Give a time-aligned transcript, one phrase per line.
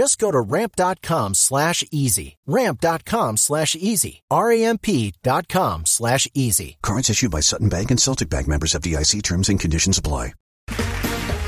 [0.00, 2.38] Just go to ramp.com slash easy.
[2.46, 4.22] Ramp.com slash easy.
[4.30, 6.78] R-A-M-P dot com slash easy.
[6.80, 10.32] Cards issued by Sutton Bank and Celtic Bank members FDIC terms and conditions apply.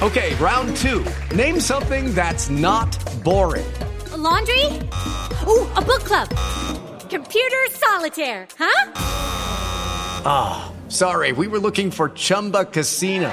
[0.03, 1.03] Okay, round two.
[1.35, 2.93] Name something that's not
[3.25, 3.73] boring.
[4.13, 4.67] A laundry?
[5.47, 6.29] Ooh, a book club.
[7.09, 8.93] Computer solitaire, huh?
[10.27, 13.33] Ah, oh, sorry, we were looking for Chumba Casino.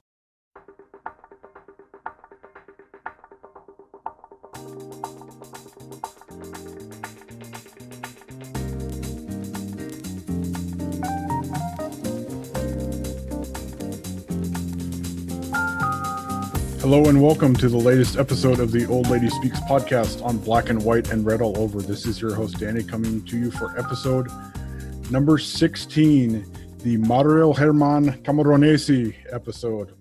[16.81, 20.69] Hello and welcome to the latest episode of the Old Lady Speaks podcast on black
[20.69, 21.79] and white and red all over.
[21.79, 24.27] This is your host Danny coming to you for episode
[25.11, 26.43] number 16,
[26.79, 29.93] the Mario Herman Camoranesi episode.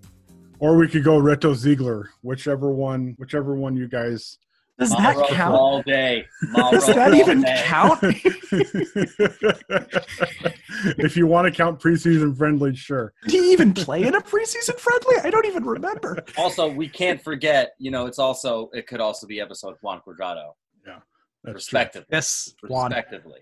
[0.58, 4.38] Or we could go Reto Ziegler, whichever one, whichever one you guys
[4.80, 5.54] does that count?
[5.54, 6.26] All day.
[6.46, 7.62] Malro Does that even day.
[7.66, 8.00] count?
[10.98, 13.12] if you want to count preseason friendly, sure.
[13.24, 15.16] Did he even play in a preseason friendly?
[15.22, 16.24] I don't even remember.
[16.38, 17.74] Also, we can't forget.
[17.78, 20.52] You know, it's also it could also be episode Juan Cuadrado.
[20.86, 21.00] Yeah,
[21.44, 22.06] that's respectively.
[22.10, 22.90] Yes, Juan.
[22.90, 23.40] respectively.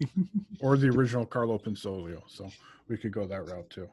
[0.60, 2.20] Or the original Carlo Pinsoglio.
[2.28, 2.50] So
[2.88, 3.88] we could go that route too.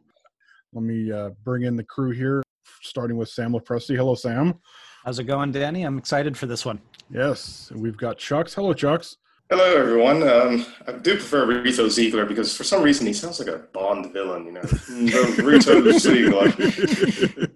[0.73, 2.43] Let me uh, bring in the crew here,
[2.81, 3.95] starting with Sam LaPresti.
[3.95, 4.55] Hello, Sam.
[5.03, 5.83] How's it going, Danny?
[5.83, 6.79] I'm excited for this one.
[7.09, 8.53] Yes, we've got Chucks.
[8.53, 9.17] Hello, Chucks.
[9.49, 10.23] Hello, everyone.
[10.23, 14.13] Um, I do prefer Reto Ziegler because for some reason he sounds like a Bond
[14.13, 14.61] villain, you know.
[14.61, 16.47] Reto Ziegler.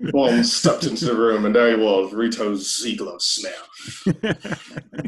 [0.11, 3.53] Bond stepped into the room, and there he was, Reto Ziegler smell.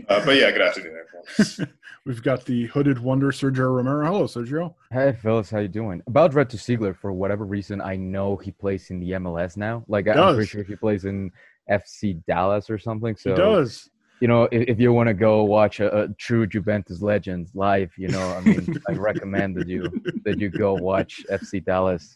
[0.10, 1.74] Uh, but yeah, good afternoon, everyone.
[2.06, 4.04] We've got the hooded wonder, Sergio Romero.
[4.04, 4.74] Hello, Sergio.
[4.92, 6.02] Hey fellas, how you doing?
[6.08, 9.84] About Reto Ziegler, for whatever reason, I know he plays in the MLS now.
[9.88, 11.32] Like I'm pretty sure he plays in
[11.70, 13.16] FC Dallas or something.
[13.16, 13.90] So he does.
[14.20, 17.92] you know, if, if you want to go watch a, a true Juventus legend live,
[17.98, 19.90] you know, I mean, I recommend that you
[20.26, 22.16] that you go watch FC Dallas.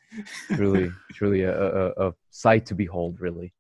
[0.54, 3.54] Truly, truly a, a, a sight to behold, really.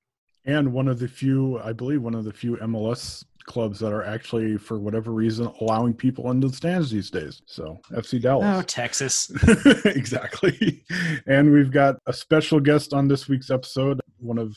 [0.46, 4.04] And one of the few, I believe, one of the few MLS clubs that are
[4.04, 7.42] actually, for whatever reason, allowing people into the stands these days.
[7.46, 8.46] So FC Dallas.
[8.46, 8.66] Oh, Dallas.
[8.68, 9.32] Texas.
[9.86, 10.84] exactly.
[11.28, 14.56] And we've got a special guest on this week's episode, one of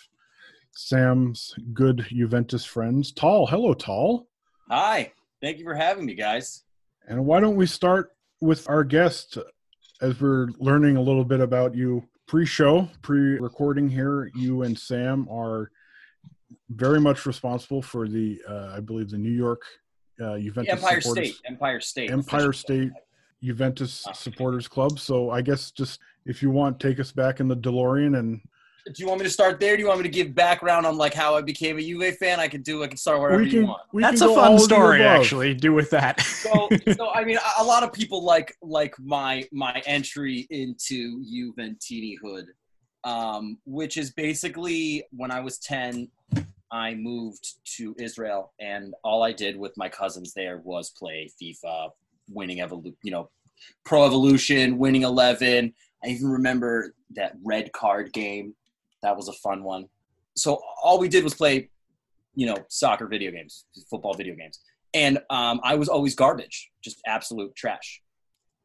[0.76, 3.46] Sam's good Juventus friends, Tal.
[3.46, 4.28] Hello, Tal.
[4.70, 6.64] Hi, thank you for having me, guys.
[7.08, 8.12] And why don't we start
[8.43, 9.38] with our guest
[10.02, 14.31] as we're learning a little bit about you pre-show, pre-recording here.
[14.34, 15.70] You and Sam are
[16.69, 19.62] very much responsible for the, uh, I believe, the New York
[20.20, 22.52] uh, Juventus Empire supporters- State, Empire State, Empire.
[22.52, 22.93] State
[23.43, 24.99] Juventus supporters club.
[24.99, 28.43] So I guess just if you want, take us back in the DeLorean and
[28.93, 29.77] Do you want me to start there?
[29.77, 32.38] Do you want me to give background on like how I became a Juve fan?
[32.38, 32.85] I could do.
[32.85, 33.83] I can start wherever we you want.
[33.93, 35.55] That's a fun story, actually.
[35.55, 36.21] Do with that.
[36.21, 41.21] so, so I mean, a- a lot of people like like my my entry into
[41.25, 42.47] Juventini hood,
[43.05, 46.09] um, which is basically when I was ten,
[46.71, 51.91] I moved to Israel, and all I did with my cousins there was play FIFA,
[52.31, 53.31] winning evolu- you know,
[53.85, 55.75] Pro Evolution, winning eleven.
[56.05, 58.55] I even remember that red card game.
[59.02, 59.88] That was a fun one.
[60.37, 61.70] So all we did was play,
[62.34, 64.60] you know, soccer video games, football video games
[64.96, 68.02] and um, I was always garbage, just absolute trash,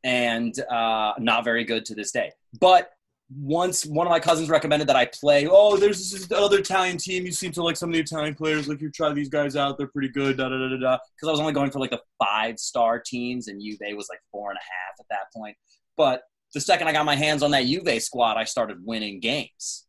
[0.03, 2.31] and uh, not very good to this day.
[2.59, 2.89] But
[3.29, 7.25] once one of my cousins recommended that I play, oh, there's this other Italian team.
[7.25, 8.69] You seem to like some of the Italian players.
[8.69, 10.37] Like you try these guys out, they're pretty good.
[10.37, 10.97] Da da da da da.
[11.15, 14.21] Because I was only going for like the five star teams, and Juve was like
[14.31, 15.57] four and a half at that point.
[15.97, 16.23] But
[16.53, 19.85] the second I got my hands on that Juve squad, I started winning games.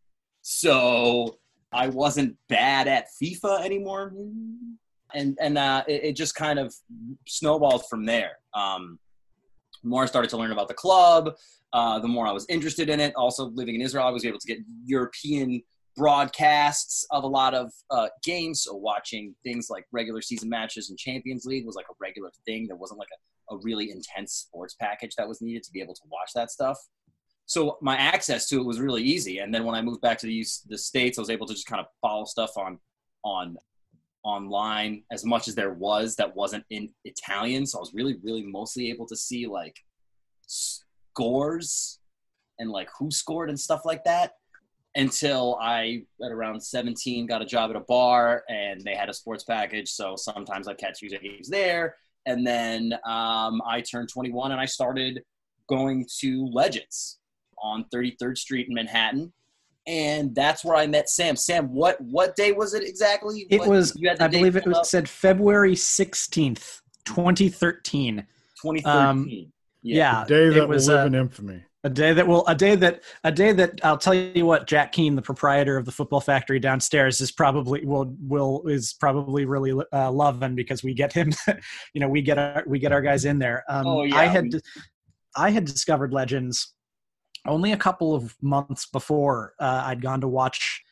[0.60, 1.38] So
[1.72, 4.12] I wasn't bad at FIFA anymore
[5.14, 6.74] and and uh, it, it just kind of
[7.26, 8.38] snowballed from there.
[8.54, 8.98] Um,
[9.82, 11.34] the more I started to learn about the club,
[11.72, 13.14] uh, the more I was interested in it.
[13.16, 15.62] Also, living in Israel, I was able to get European
[15.96, 18.62] broadcasts of a lot of uh, games.
[18.62, 22.66] So, watching things like regular season matches and Champions League was like a regular thing.
[22.66, 23.08] There wasn't like
[23.50, 26.50] a, a really intense sports package that was needed to be able to watch that
[26.50, 26.78] stuff.
[27.46, 29.38] So my access to it was really easy.
[29.38, 31.66] And then when I moved back to the the states, I was able to just
[31.66, 32.78] kind of follow stuff on
[33.24, 33.56] on
[34.24, 37.66] online as much as there was that wasn't in Italian.
[37.66, 39.76] So I was really, really mostly able to see like
[40.46, 41.98] scores
[42.58, 44.32] and like who scored and stuff like that
[44.94, 49.14] until I, at around 17, got a job at a bar and they had a
[49.14, 49.90] sports package.
[49.90, 51.96] So sometimes I catch music games there.
[52.26, 55.22] And then um, I turned 21 and I started
[55.68, 57.18] going to Legends
[57.62, 59.32] on 33rd Street in Manhattan.
[59.86, 61.34] And that's where I met Sam.
[61.34, 63.46] Sam, what what day was it exactly?
[63.50, 64.86] It What- was, you had I believe it was up?
[64.86, 68.26] said February 16th, 2013.
[68.62, 68.86] 2013.
[68.86, 69.28] Um,
[69.82, 70.24] yeah.
[70.24, 71.64] The day it that was, will live uh, in infamy.
[71.84, 74.92] A day that will a day that a day that I'll tell you what Jack
[74.92, 79.72] Keane, the proprietor of the football factory downstairs, is probably will will is probably really
[79.92, 81.32] uh, loving because we get him,
[81.92, 83.64] you know, we get our we get our guys in there.
[83.68, 84.52] Um, Oh, yeah, I had
[85.34, 86.72] I had discovered Legends
[87.46, 90.82] only a couple of months before uh, I'd gone to watch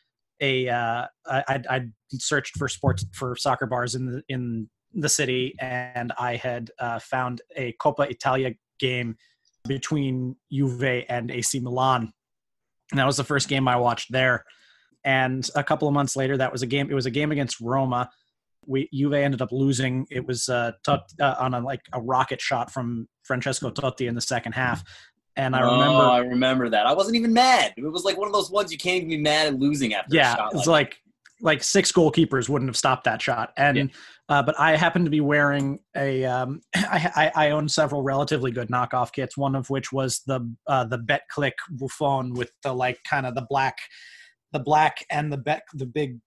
[0.41, 5.55] a uh, I'd, I'd searched for sports for soccer bars in the in the city
[5.59, 9.15] and I had uh, found a Coppa Italia game
[9.67, 12.11] between Juve and AC Milan.
[12.91, 14.43] And that was the first game I watched there.
[15.03, 16.91] And a couple of months later, that was a game.
[16.91, 18.09] It was a game against Roma.
[18.67, 20.05] We Juve ended up losing.
[20.11, 20.99] It was uh, uh,
[21.39, 24.83] on a like a rocket shot from Francesco Totti in the second half.
[25.37, 26.85] And I remember, Oh, I remember that.
[26.85, 27.73] I wasn't even mad.
[27.77, 30.15] It was like one of those ones you can't even be mad at losing after.
[30.15, 30.97] yeah, a shot it's like like
[31.43, 33.51] like six goalkeepers wouldn't have stopped that shot.
[33.57, 33.91] And
[34.29, 38.51] uh, but I happened to be wearing a um, I, I I own several relatively
[38.51, 39.37] good knockoff kits.
[39.37, 43.45] One of which was the uh, the Betclic Buffon with the like kind of the
[43.49, 43.77] black
[44.51, 46.19] the black and the bet the big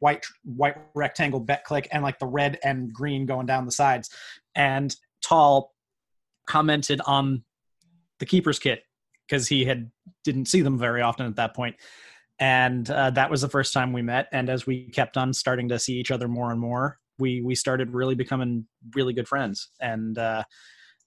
[0.00, 4.10] white white rectangle Betclic and like the red and green going down the sides
[4.54, 5.72] and Tal
[6.46, 7.44] commented on
[8.20, 8.82] the keeper's kit
[9.28, 9.90] because he had
[10.22, 11.76] didn't see them very often at that point
[12.40, 15.68] and uh, that was the first time we met and as we kept on starting
[15.68, 19.70] to see each other more and more we we started really becoming really good friends
[19.80, 20.42] and uh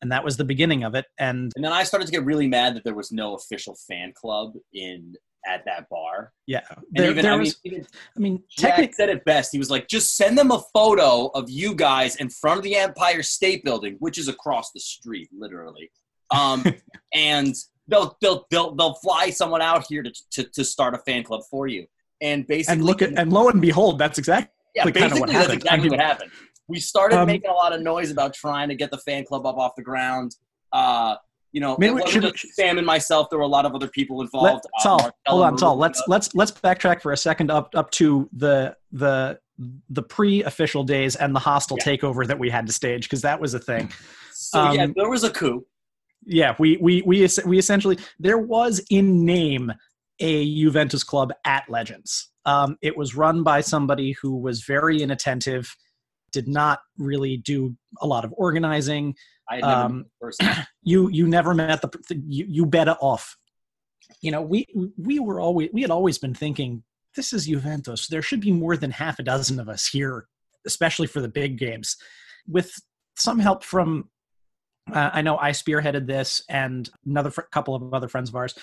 [0.02, 2.48] and that was the beginning of it and And then I started to get really
[2.48, 5.16] mad that there was no official fan club in
[5.48, 6.34] at that bar.
[6.46, 9.52] yeah And there, even, there I, was mean, even i mean Jack said it best.
[9.52, 12.76] He was like, just send them a photo of you guys in front of the
[12.76, 15.90] Empire State Building, which is across the street, literally.
[16.32, 16.64] Um,
[17.14, 17.56] and
[17.88, 21.42] they'll, they'll they'll they'll fly someone out here to, to, to start a fan club
[21.50, 21.86] for you.
[22.22, 25.40] And basically, and look at and lo and behold that's exactly yeah, basically what that's
[25.40, 26.32] happened exactly I mean, what happened.
[26.68, 29.46] We started Um, making a lot of noise about trying to get the fan club
[29.46, 30.36] up off the ground.
[30.74, 31.16] Uh,
[31.54, 33.30] you know, Maybe it wasn't should- just Sam and myself.
[33.30, 34.66] There were a lot of other people Let, involved.
[34.78, 35.78] Uh, Saul, Marcelo hold on, Saul.
[35.78, 39.40] Let's let's let's backtrack for a second up up to the the
[39.90, 43.54] the pre-official days and the hostile takeover that we had to stage because that was
[43.54, 43.92] a thing.
[44.34, 45.66] So yeah, um, there was a coup.
[46.28, 49.72] Yeah, we we we we essentially there was in name
[50.20, 52.32] a Juventus club at Legends.
[52.46, 55.74] Um, it was run by somebody who was very inattentive,
[56.32, 59.16] did not really do a lot of organizing.
[59.50, 60.66] I Um, met the person.
[60.84, 61.90] you you never met the
[62.28, 63.38] you you better off.
[64.22, 64.66] You know, we
[64.98, 66.84] we were always we had always been thinking
[67.16, 68.08] this is Juventus.
[68.08, 70.28] There should be more than half a dozen of us here,
[70.66, 71.96] especially for the big games.
[72.48, 72.72] With
[73.16, 74.10] some help from
[74.94, 78.56] uh, I know I spearheaded this and another fr- couple of other friends of ours.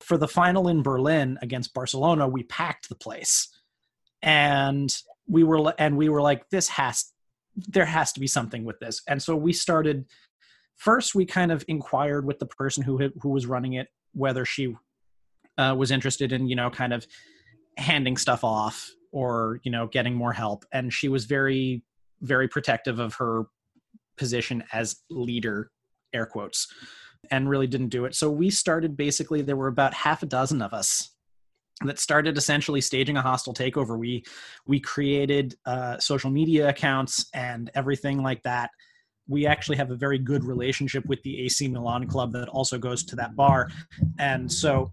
[0.00, 3.48] For the final in Berlin against Barcelona, we packed the place,
[4.22, 4.94] and
[5.26, 7.12] we were and we were like, this has
[7.56, 10.06] there has to be something with this, and so we started.
[10.76, 14.74] First, we kind of inquired with the person who who was running it whether she
[15.58, 17.06] uh, was interested in you know kind of
[17.76, 21.82] handing stuff off or you know getting more help, and she was very
[22.20, 23.44] very protective of her
[24.18, 25.70] position as leader
[26.12, 26.68] air quotes
[27.30, 28.14] and really didn't do it.
[28.14, 31.10] So we started basically there were about half a dozen of us
[31.84, 33.98] that started essentially staging a hostile takeover.
[33.98, 34.24] We
[34.66, 38.70] we created uh, social media accounts and everything like that.
[39.28, 43.04] We actually have a very good relationship with the AC Milan club that also goes
[43.04, 43.68] to that bar.
[44.18, 44.92] And so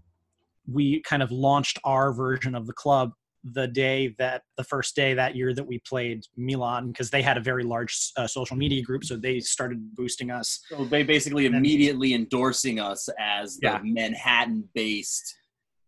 [0.70, 3.12] we kind of launched our version of the club
[3.52, 7.36] the day that the first day that year that we played Milan because they had
[7.36, 10.60] a very large uh, social media group, so they started boosting us.
[10.68, 13.80] So they basically immediately endorsing us as the Yeah.
[13.82, 15.34] Manhattan-based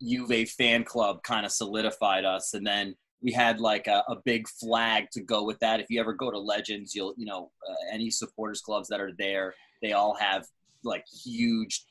[0.01, 4.49] Juve fan club kind of solidified us, and then we had like a, a big
[4.49, 5.81] flag to go with that.
[5.81, 9.13] If you ever go to Legends, you'll you know uh, any supporters clubs that are
[9.19, 10.47] there, they all have
[10.85, 11.85] like huge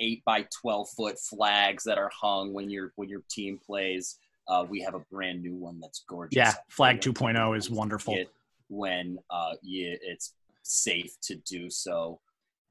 [0.00, 4.18] eight by twelve foot flags that are hung when your when your team plays.
[4.48, 6.36] Uh, we have a brand new one that's gorgeous.
[6.36, 8.16] Yeah, Flag 2.0 is wonderful.
[8.68, 12.20] When uh, yeah, it's safe to do so.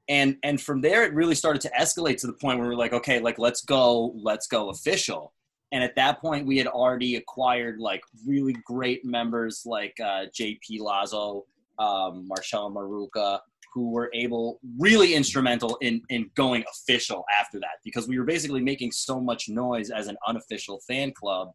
[0.08, 2.92] And and from there, it really started to escalate to the point where we're like,
[2.92, 5.32] okay, like let's go, let's go official.
[5.72, 10.78] And at that point, we had already acquired like really great members like uh, JP
[10.78, 11.44] Lazo,
[11.78, 13.40] um, Marcella Maruca,
[13.74, 18.62] who were able, really instrumental in in going official after that because we were basically
[18.62, 21.50] making so much noise as an unofficial fan club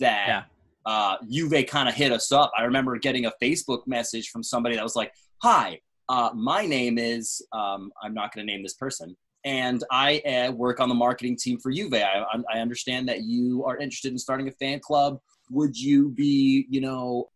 [0.00, 0.46] that
[0.86, 2.52] uh, Juve kind of hit us up.
[2.56, 5.12] I remember getting a Facebook message from somebody that was like,
[5.42, 10.18] "Hi, uh, my name is um, I'm not going to name this person, and I
[10.20, 11.94] uh, work on the marketing team for Juve.
[11.94, 15.18] I, I understand that you are interested in starting a fan club.
[15.50, 17.30] Would you be, you know,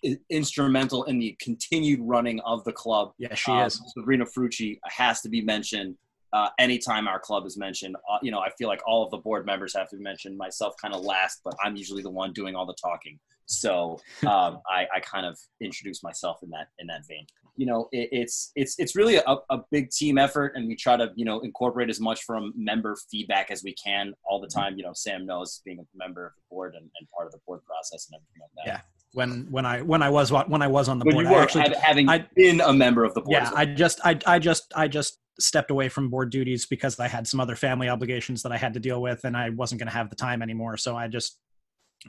[0.04, 3.12] uh, instrumental in the continued running of the club.
[3.18, 3.80] Yeah, she Uh, is.
[3.94, 5.96] Sabrina Frucci has to be mentioned
[6.32, 7.96] uh, anytime our club is mentioned.
[8.10, 10.38] Uh, you know, I feel like all of the board members have to be mentioned.
[10.38, 13.18] Myself, kind of last, but I'm usually the one doing all the talking.
[13.46, 17.26] So um, I, I kind of introduce myself in that in that vein.
[17.56, 20.96] You know, it, it's it's it's really a, a big team effort, and we try
[20.96, 24.76] to you know incorporate as much from member feedback as we can all the time.
[24.76, 27.40] You know, Sam knows being a member of the board and, and part of the
[27.46, 28.72] board process and everything like that.
[28.72, 28.80] Yeah,
[29.12, 31.38] when when I when I was when I was on the When board, you were
[31.38, 33.32] I actually hav- having I, been a member of the board.
[33.32, 33.58] yeah, well.
[33.58, 37.26] I just I I just I just stepped away from board duties because I had
[37.26, 39.94] some other family obligations that I had to deal with, and I wasn't going to
[39.94, 40.76] have the time anymore.
[40.76, 41.38] So I just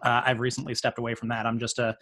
[0.02, 1.46] uh, I've recently stepped away from that.
[1.46, 1.98] I'm just a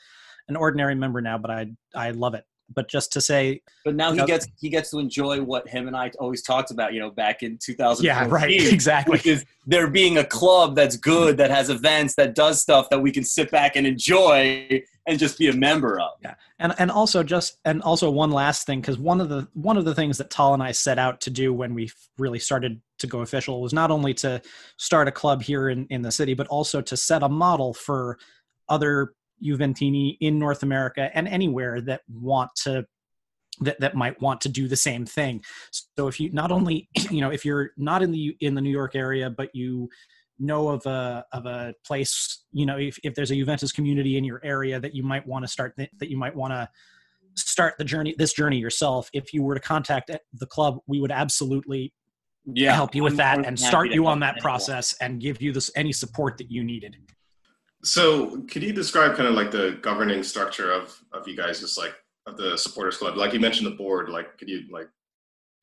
[0.47, 2.43] an ordinary member now, but I I love it.
[2.73, 5.67] But just to say, But now you he know, gets he gets to enjoy what
[5.67, 8.05] him and I always talked about, you know, back in 2014.
[8.05, 9.13] Yeah, right, exactly.
[9.13, 12.99] Which is there being a club that's good, that has events, that does stuff that
[12.99, 16.11] we can sit back and enjoy and just be a member of.
[16.21, 19.77] Yeah, and and also just and also one last thing because one of the one
[19.77, 22.81] of the things that Tal and I set out to do when we really started
[22.99, 24.41] to go official was not only to
[24.77, 28.19] start a club here in in the city, but also to set a model for
[28.69, 32.85] other Juventini in North America and anywhere that want to
[33.61, 35.43] that, that might want to do the same thing.
[35.97, 38.71] So if you not only you know if you're not in the in the New
[38.71, 39.89] York area, but you
[40.39, 44.23] know of a of a place you know if, if there's a Juventus community in
[44.23, 46.69] your area that you might want to start th- that you might want to
[47.35, 51.11] start the journey this journey yourself if you were to contact the club we would
[51.11, 51.93] absolutely
[52.45, 55.51] yeah, help you with I'm that and start you on that process and give you
[55.51, 56.95] this any support that you needed
[57.83, 61.77] So, could you describe kind of like the governing structure of of you guys, just
[61.77, 61.95] like
[62.25, 63.15] of the supporters club?
[63.15, 64.09] Like you mentioned the board.
[64.09, 64.89] Like, could you like,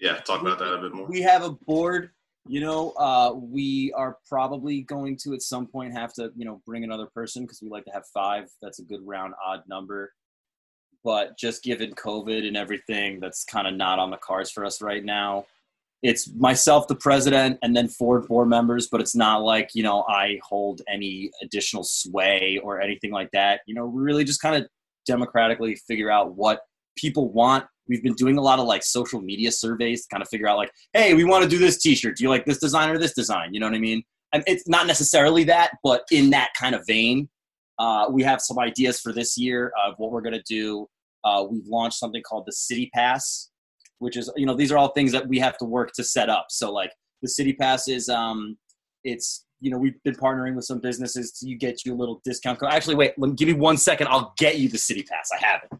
[0.00, 1.06] yeah, talk about that a bit more?
[1.06, 2.10] we have a board
[2.48, 6.60] you know uh, we are probably going to at some point have to you know
[6.64, 10.12] bring another person because we like to have five that's a good round odd number
[11.04, 14.80] but just given covid and everything that's kind of not on the cards for us
[14.80, 15.44] right now
[16.02, 20.04] it's myself the president and then four board members but it's not like you know
[20.08, 23.60] i hold any additional sway or anything like that.
[23.66, 24.68] You know really just kind of
[25.06, 26.62] democratically figure out what
[26.96, 27.64] people want.
[27.88, 30.56] We've been doing a lot of like social media surveys to kind of figure out
[30.56, 32.16] like hey we want to do this t-shirt.
[32.16, 33.54] Do you like this design or this design?
[33.54, 34.02] You know what i mean?
[34.32, 37.28] And it's not necessarily that but in that kind of vein
[37.78, 40.88] uh, we have some ideas for this year of what we're going to do.
[41.24, 43.50] Uh, we've launched something called the city pass
[43.98, 46.28] which is you know these are all things that we have to work to set
[46.28, 46.46] up.
[46.50, 48.56] So like the city pass is um
[49.04, 52.58] it's you know we've been partnering with some businesses to get you a little discount
[52.58, 52.70] code.
[52.72, 54.08] Actually wait let me give me one second.
[54.08, 55.30] I'll get you the city pass.
[55.32, 55.70] I have it.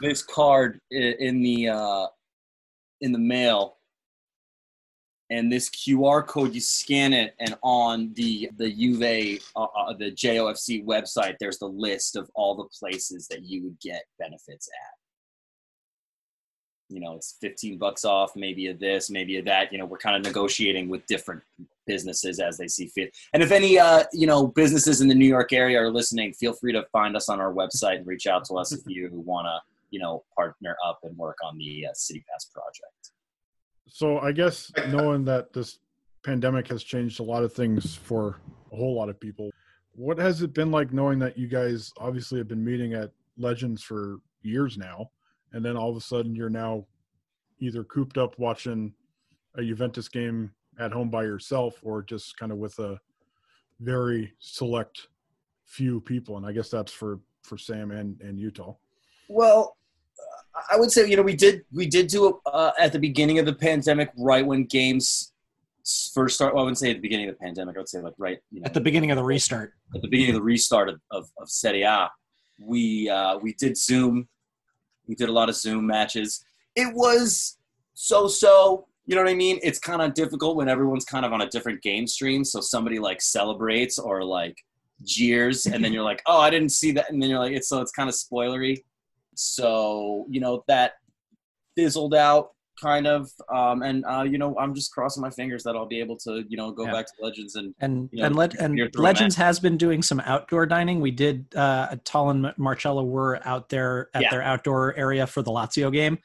[0.00, 2.06] This card in the uh,
[3.02, 3.76] in the mail,
[5.28, 10.10] and this QR code you scan it, and on the the Juve uh, uh, the
[10.10, 14.99] JOFC website, there's the list of all the places that you would get benefits at.
[16.90, 19.72] You know, it's 15 bucks off, maybe of this, maybe of that.
[19.72, 21.42] You know, we're kind of negotiating with different
[21.86, 23.16] businesses as they see fit.
[23.32, 26.52] And if any, uh, you know, businesses in the New York area are listening, feel
[26.52, 29.46] free to find us on our website and reach out to us if you want
[29.46, 33.12] to, you know, partner up and work on the uh, City Pass project.
[33.88, 35.78] So I guess knowing that this
[36.24, 38.36] pandemic has changed a lot of things for
[38.72, 39.50] a whole lot of people,
[39.92, 43.82] what has it been like knowing that you guys obviously have been meeting at Legends
[43.82, 45.10] for years now,
[45.52, 46.86] and then all of a sudden you're now
[47.58, 48.92] either cooped up watching
[49.56, 52.98] a Juventus game at home by yourself or just kind of with a
[53.80, 55.08] very select
[55.66, 58.74] few people, and I guess that's for for Sam and and Utah.
[59.28, 59.76] Well,
[60.18, 62.98] uh, I would say you know we did we did do it uh, at the
[62.98, 65.32] beginning of the pandemic, right when games
[66.12, 66.54] first start.
[66.54, 67.76] Well, I wouldn't say at the beginning of the pandemic.
[67.76, 70.08] I would say like right you know, at the beginning of the restart at the
[70.08, 72.10] beginning of the restart of, of, of Serie A,
[72.60, 74.28] we uh, we did Zoom.
[75.10, 76.44] We did a lot of Zoom matches.
[76.76, 77.58] It was
[77.94, 78.86] so so.
[79.06, 79.58] You know what I mean?
[79.64, 82.44] It's kind of difficult when everyone's kind of on a different game stream.
[82.44, 84.56] So somebody like celebrates or like
[85.02, 87.68] jeers, and then you're like, "Oh, I didn't see that," and then you're like, "It's
[87.68, 88.84] so it's kind of spoilery."
[89.34, 90.92] So you know that
[91.74, 95.76] fizzled out kind of, um, and uh, you know I'm just crossing my fingers that
[95.76, 96.92] I'll be able to you know go Yeah.
[96.92, 100.20] back to Legends and and you know, and, Le- and legends has been doing some
[100.20, 104.30] outdoor dining we did uh Tal and marcello were out there at Yeah.
[104.30, 106.18] their outdoor area for the lazio game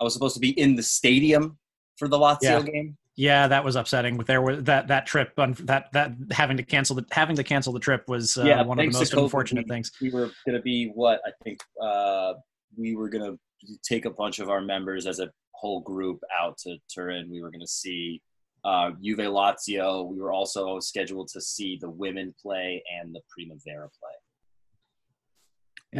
[0.00, 1.56] I was supposed to be in the stadium
[1.98, 2.60] for the Lazio Yeah.
[2.62, 2.96] game.
[3.16, 7.04] yeah that was upsetting there was that that trip that that having to cancel the
[7.12, 9.92] having to cancel the trip was uh, yeah, one of the most unfortunate we, things
[10.00, 12.34] We were going to be what I think uh,
[12.76, 13.38] we were going to
[13.82, 17.30] take a bunch of our members as a whole group out to Turin.
[17.30, 18.20] We were going to see
[18.64, 20.06] uh, Juve Lazio.
[20.06, 24.16] We were also scheduled to see the women play and the Primavera play.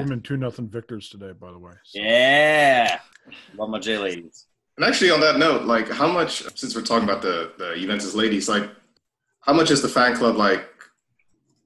[0.01, 1.73] Women two nothing victors today, by the way.
[1.95, 2.99] Yeah,
[3.57, 4.47] love my J ladies.
[4.77, 8.13] And actually, on that note, like, how much since we're talking about the the Juventus
[8.15, 8.69] ladies, like,
[9.43, 10.69] how much is the fan club like,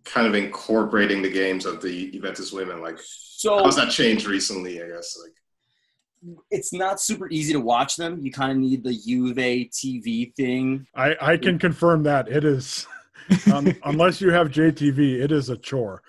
[0.04, 2.82] kind of incorporating the games of the Juventus women?
[2.82, 4.82] Like, So how's that changed recently?
[4.82, 5.32] I guess like.
[6.50, 8.18] It's not super easy to watch them.
[8.20, 10.86] You kind of need the Juve TV thing.
[10.94, 12.86] I, I can confirm that it is,
[13.52, 16.02] um, unless you have JTV, it is a chore.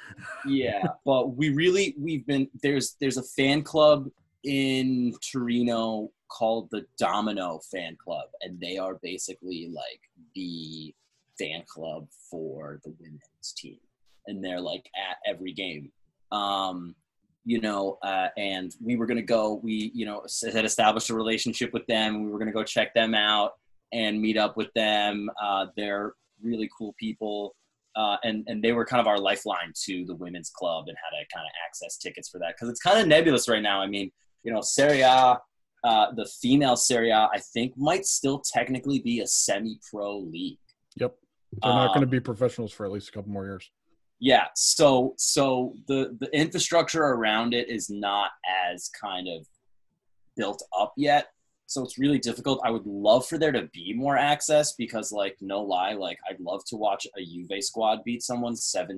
[0.45, 4.07] yeah but we really we've been there's there's a fan club
[4.43, 9.99] in torino called the domino fan club and they are basically like
[10.35, 10.93] the
[11.37, 13.77] fan club for the women's team
[14.27, 15.91] and they're like at every game
[16.31, 16.95] um
[17.45, 20.23] you know uh, and we were going to go we you know
[20.53, 23.53] had established a relationship with them we were going to go check them out
[23.91, 27.55] and meet up with them uh, they're really cool people
[27.95, 31.09] uh, and and they were kind of our lifeline to the women's club and how
[31.09, 33.81] to kind of access tickets for that because it's kind of nebulous right now.
[33.81, 34.11] I mean,
[34.43, 35.39] you know, Serie A,
[35.83, 40.59] uh, the female Serie A, I think might still technically be a semi-pro league.
[40.95, 41.15] Yep.
[41.61, 43.69] They're not going to Um, be professionals for at least a couple more years.
[44.19, 48.31] Yeah, so so the the infrastructure around it is not
[48.73, 49.47] as kind of
[50.35, 51.27] built up yet.
[51.67, 52.59] so it's really difficult.
[52.63, 56.39] I would love for there to be more access because, like, no lie, like I'd
[56.39, 58.89] love to watch a Juve squad beat someone 7-0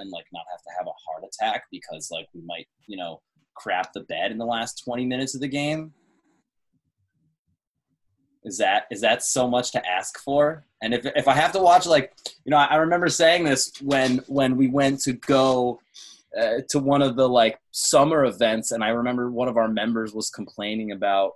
[0.00, 3.20] and like not have to have a heart attack because like we might, you know,
[3.54, 5.92] crap the bed in the last 20 minutes of the game.
[8.44, 10.64] Is that is that so much to ask for?
[10.82, 12.12] And if if I have to watch like,
[12.44, 15.80] you know, I, remember saying this when when we went to go
[16.38, 20.12] uh, to one of the like summer events, and I remember one of our members
[20.12, 21.32] was complaining about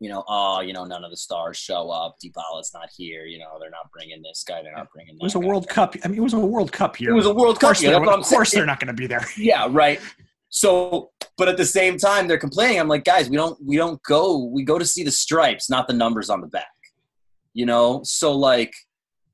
[0.00, 2.16] you know, oh, you know, none of the stars show up.
[2.18, 3.24] Dybala's not here.
[3.24, 4.60] You know, they're not bringing this guy.
[4.62, 5.14] They're not bringing.
[5.14, 5.94] It was a World Cup.
[6.04, 7.10] I mean, it was a World Cup year.
[7.10, 8.00] It was a World Of course, Cup year.
[8.00, 9.24] what I'm of course they're not going to be there.
[9.36, 10.00] Yeah, right.
[10.54, 12.78] So, but at the same time, they're complaining.
[12.78, 14.44] I'm like, guys, we don't, we don't go.
[14.52, 16.66] We go to see the stripes, not the numbers on the back.
[17.54, 18.74] You know, so like,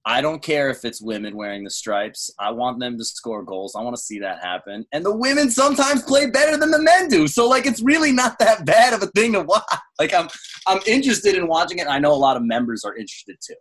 [0.06, 2.30] I don't care if it's women wearing the stripes.
[2.38, 3.74] I want them to score goals.
[3.74, 4.86] I want to see that happen.
[4.92, 7.26] And the women sometimes play better than the men do.
[7.26, 9.62] So like it's really not that bad of a thing to watch.
[9.98, 10.28] Like I'm
[10.68, 11.88] I'm interested in watching it.
[11.88, 13.56] I know a lot of members are interested too.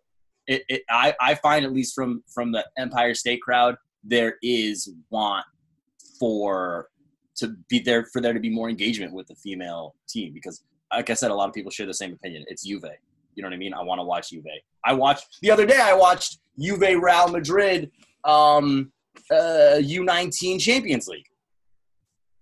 [0.45, 4.87] It, it I, I find at least from from the Empire State crowd, there is
[5.09, 5.43] want
[6.19, 6.89] for
[7.37, 11.09] to be there for there to be more engagement with the female team because like
[11.09, 12.45] I said, a lot of people share the same opinion.
[12.47, 12.85] It's Juve.
[13.35, 13.73] You know what I mean?
[13.73, 14.45] I want to watch Juve.
[14.83, 15.79] I watched the other day.
[15.79, 17.91] I watched Juve Real Madrid
[18.23, 18.91] um,
[19.31, 21.25] uh, U19 Champions League.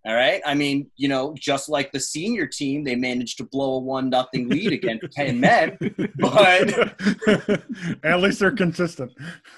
[0.07, 0.39] All right.
[0.45, 4.11] I mean, you know, just like the senior team, they managed to blow a one
[4.11, 5.77] nothing lead against ten men.
[6.19, 6.99] But
[8.03, 9.11] At least they're consistent.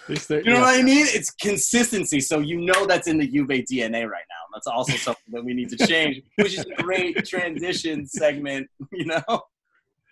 [0.08, 1.06] you know what I mean?
[1.10, 2.22] It's consistency.
[2.22, 4.44] So you know that's in the Juve DNA right now.
[4.54, 8.68] That's also something that we need to change, which is a great transition segment.
[8.94, 9.42] You know.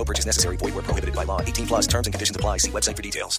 [0.00, 0.56] No purchase necessary.
[0.56, 1.42] Void where prohibited by law.
[1.42, 2.56] 18 plus terms and conditions apply.
[2.56, 3.38] See website for details.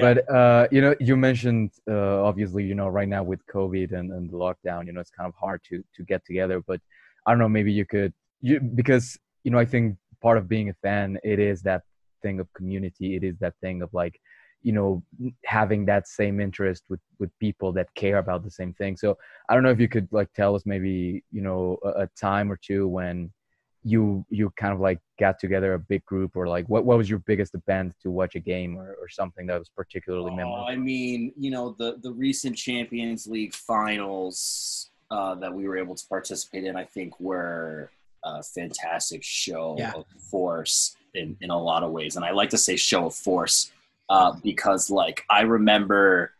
[0.00, 4.12] But uh, you know, you mentioned uh, obviously, you know, right now with COVID and,
[4.12, 6.62] and the lockdown, you know, it's kind of hard to to get together.
[6.64, 6.80] But
[7.26, 10.68] I don't know, maybe you could, you because you know, I think part of being
[10.68, 11.82] a fan, it is that
[12.22, 13.16] thing of community.
[13.16, 14.20] It is that thing of like,
[14.62, 15.02] you know,
[15.44, 18.96] having that same interest with with people that care about the same thing.
[18.96, 22.06] So I don't know if you could like tell us maybe, you know, a, a
[22.28, 23.32] time or two when
[23.82, 27.08] you you kind of like got together a big group or like what, what was
[27.08, 30.66] your biggest event to watch a game or, or something that was particularly Oh, memorable
[30.68, 35.94] I mean, you know, the the recent Champions League finals uh, that we were able
[35.94, 37.90] to participate in, I think, were
[38.24, 39.92] a fantastic show Yeah.
[39.96, 43.14] of force in in a lot of ways, and I like to say show of
[43.14, 43.72] force
[44.10, 46.32] uh, because, like, I remember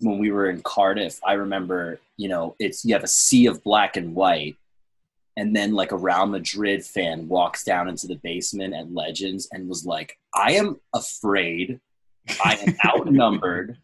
[0.00, 1.18] when we were in Cardiff.
[1.24, 4.56] I remember, you know, it's you have a sea of black and white.
[5.38, 9.68] And then, like a Real Madrid fan walks down into the basement at Legends and
[9.68, 11.80] was like, "I am afraid
[12.44, 13.78] I am outnumbered.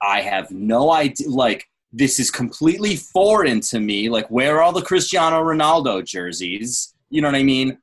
[0.00, 1.28] I have no idea.
[1.28, 4.08] Like, this is completely foreign to me.
[4.08, 6.94] Like, where are all the Cristiano Ronaldo jerseys?
[7.10, 7.78] You know what I mean?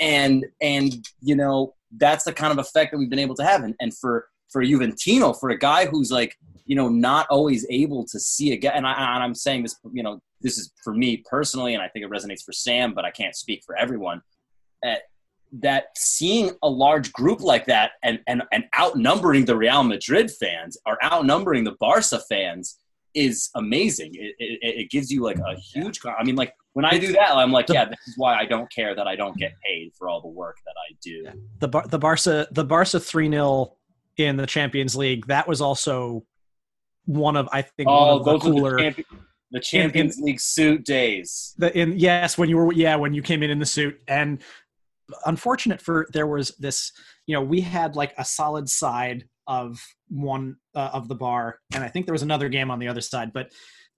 [0.00, 3.62] And and you know that's the kind of effect that we've been able to have.
[3.64, 8.04] And and for for Juventino, for a guy who's like you know not always able
[8.06, 10.94] to see a guy, and, I, and I'm saying this, you know, this is for
[10.94, 14.22] me personally, and I think it resonates for Sam, but I can't speak for everyone.
[14.86, 14.94] Uh,
[15.60, 20.76] that seeing a large group like that and, and, and outnumbering the Real Madrid fans
[20.86, 22.78] or outnumbering the Barca fans
[23.14, 24.14] is amazing.
[24.14, 27.12] It, it, it gives you like a huge, con- I mean, like when I do
[27.12, 29.92] that, I'm like, yeah, this is why I don't care that I don't get paid
[29.98, 31.26] for all the work that I do.
[31.60, 33.74] the Bar- the Barca the Barca three 0
[34.18, 35.26] in the Champions League.
[35.28, 36.24] That was also
[37.06, 39.06] one of I think one Oh, of the cooler the, champion,
[39.50, 41.54] the Champions League suit days.
[41.58, 44.42] the in yes when you were yeah when you came in in the suit and
[45.26, 46.92] unfortunate for there was this
[47.26, 51.82] you know we had like a solid side of one uh, of the bar and
[51.82, 53.50] i think there was another game on the other side but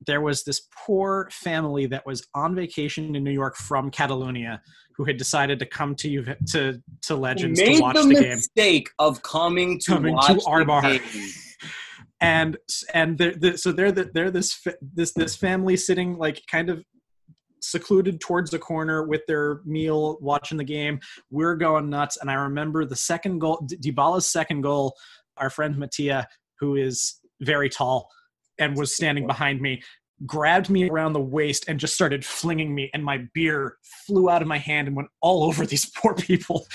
[0.06, 4.62] there was this poor family that was on vacation in new york from catalonia
[5.00, 8.08] who had decided to come to you to to legends to watch the, game.
[8.08, 10.82] Made the, game mistake of coming to Coming watch to our bar.
[10.82, 11.00] game.
[12.20, 12.58] And
[12.92, 16.84] and they're, they so they're the, they're this this this family sitting like kind of
[17.62, 21.00] secluded towards the corner with their meal watching the game.
[21.30, 22.18] We're going nuts.
[22.20, 24.94] And i remember the second goal D- dybala's second goal
[25.36, 26.26] our friend mattia
[26.58, 28.08] who is very Tal
[28.58, 29.82] and was standing behind me
[30.26, 32.90] grabbed me around the waist and just started flinging me.
[32.92, 36.66] And my beer flew out of my hand and went all over these poor people.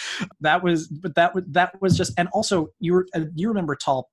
[0.41, 3.75] That was but that was that was just and also you were uh, you remember
[3.75, 4.09] tall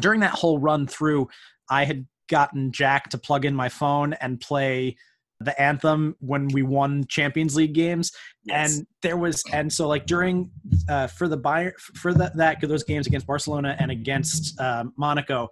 [0.00, 1.28] during that whole run through
[1.70, 4.96] i had gotten jack to plug in my phone and play
[5.40, 8.12] the anthem when we won champions league games.
[8.50, 10.50] And there was and so like during
[10.88, 15.48] uh, for the Bayern for that that those games against barcelona and against uh, monaco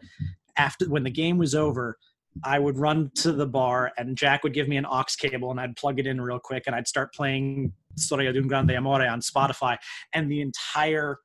[0.57, 1.97] after when the game was over
[2.45, 5.61] I would run to the bar and Jack would give me an aux cable and
[5.61, 9.21] I'd plug it in real quick and I'd start playing Storia un grande amore on
[9.21, 9.79] Spotify.
[10.13, 11.19] And the entire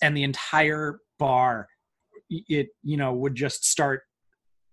[0.00, 1.66] and the entire bar
[2.30, 4.02] it you know would just start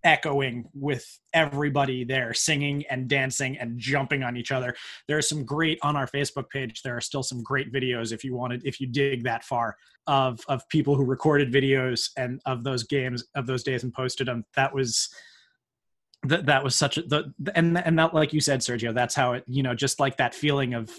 [0.04, 4.76] echoing with everybody there singing and dancing and jumping on each other.
[5.08, 8.24] There are some great on our facebook page there are still some great videos if
[8.24, 9.76] you wanted if you dig that far
[10.08, 14.28] of of people who recorded videos and of those games of those days and posted
[14.28, 15.10] them that was
[16.24, 19.34] that that was such a the and and that like you said sergio that's how
[19.34, 20.92] it you know just like that feeling of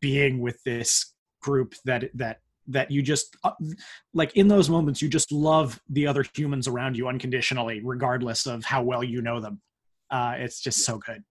[0.00, 3.52] being with this group that that that you just uh,
[4.14, 8.64] like in those moments you just love the other humans around you unconditionally regardless of
[8.64, 9.60] how well you know them.
[10.10, 11.22] Uh, it's just so good.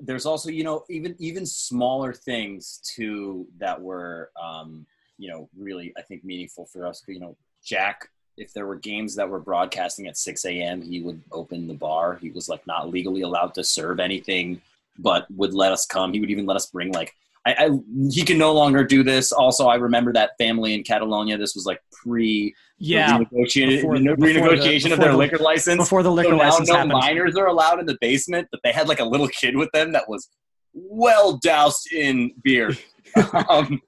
[0.00, 4.86] There's also you know even even smaller things too that were um
[5.18, 7.02] you know really i think meaningful for us.
[7.06, 11.20] You know jack if there were games that were broadcasting at 6 a.m he would
[11.30, 12.16] open the bar.
[12.16, 14.60] He was like not legally allowed to serve anything
[14.98, 16.12] but would let us come.
[16.12, 17.70] He would even let us bring like I, I,
[18.10, 19.32] he can no longer do this.
[19.32, 21.36] Also, I remember that family in Catalonia.
[21.36, 26.02] This was like pre yeah renegotiation, before, renegotiation the, of their the, liquor license before
[26.02, 27.00] the liquor so license now no happened.
[27.00, 29.92] minors are allowed in the basement, but they had like a little kid with them
[29.92, 30.28] that was
[30.72, 32.70] well doused in beer,
[33.48, 33.80] um,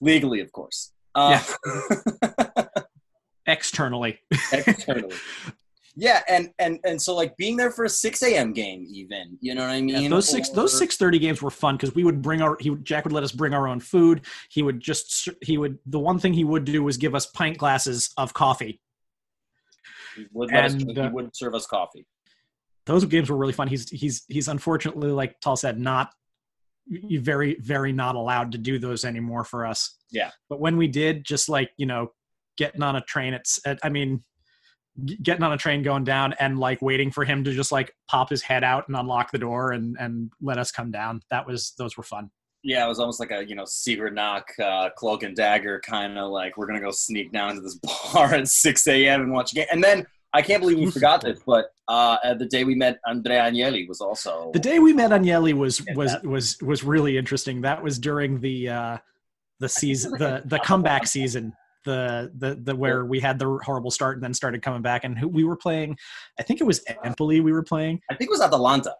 [0.00, 0.92] legally, of course.
[1.14, 2.64] Uh, yeah.
[3.46, 4.18] Externally.
[4.52, 5.14] externally.
[5.96, 8.52] Yeah, and and and so like being there for a six a.m.
[8.52, 10.02] game, even you know what I mean.
[10.02, 12.56] Yeah, those six Or- those six thirty games were fun because we would bring our
[12.58, 14.22] he would, Jack would let us bring our own food.
[14.50, 17.58] He would just he would the one thing he would do was give us pint
[17.58, 18.80] glasses of coffee.
[20.16, 22.06] He would let us, and, he uh, would serve us coffee.
[22.86, 23.68] Those games were really fun.
[23.68, 26.10] He's he's he's unfortunately like Tal said not
[26.88, 29.96] very very not allowed to do those anymore for us.
[30.10, 30.30] Yeah.
[30.48, 32.10] But when we did, just like you know,
[32.56, 34.22] getting on a train, it's at, I mean,
[35.22, 38.30] getting on a train going down and like waiting for him to just like pop
[38.30, 41.20] his head out and unlock the door and and let us come down.
[41.30, 42.30] That was those were fun.
[42.62, 46.18] Yeah, it was almost like a you know secret knock, uh, cloak and dagger kind
[46.18, 47.78] of like we're gonna go sneak down to this
[48.12, 49.22] bar at six a.m.
[49.22, 49.66] and watch a game.
[49.72, 53.42] And then I can't believe we forgot this, but uh, the day we met Andrea
[53.42, 57.60] Agnelli was also The day we met Agnelli was was was was really interesting.
[57.60, 58.98] That was during the uh
[59.60, 61.52] the season the the comeback season.
[61.84, 65.18] The, the the where we had the horrible start and then started coming back and
[65.18, 65.96] who we were playing
[66.40, 68.94] I think it was Empoli we were playing I think it was Atalanta.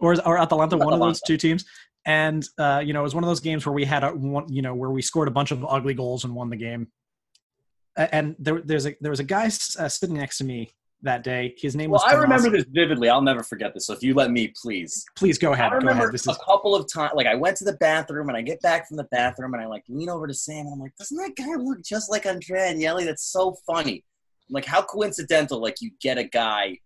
[0.00, 1.64] or or Atalanta, one of those two teams.
[2.06, 4.50] And uh, you know, it was one of those games where we had a one,
[4.50, 6.88] you know, where we scored a bunch of ugly goals and won the game.
[7.96, 10.72] And there, there's a there was a guy uh, sitting next to me
[11.02, 11.54] that day.
[11.58, 12.12] His name Well, was.
[12.12, 13.08] I remember this vividly.
[13.08, 13.86] I'll never forget this.
[13.86, 15.04] So if you let me, please.
[15.16, 15.66] Please go ahead.
[15.66, 16.14] I Go remember ahead.
[16.14, 18.60] This a is couple of times, like I went to the bathroom and I get
[18.60, 21.16] back from the bathroom and I like lean over to Sam and I'm like, doesn't
[21.16, 23.04] that guy look just like Andrea Agnelli?
[23.04, 24.04] That's so funny.
[24.50, 26.76] Like how coincidental, like you get a guy,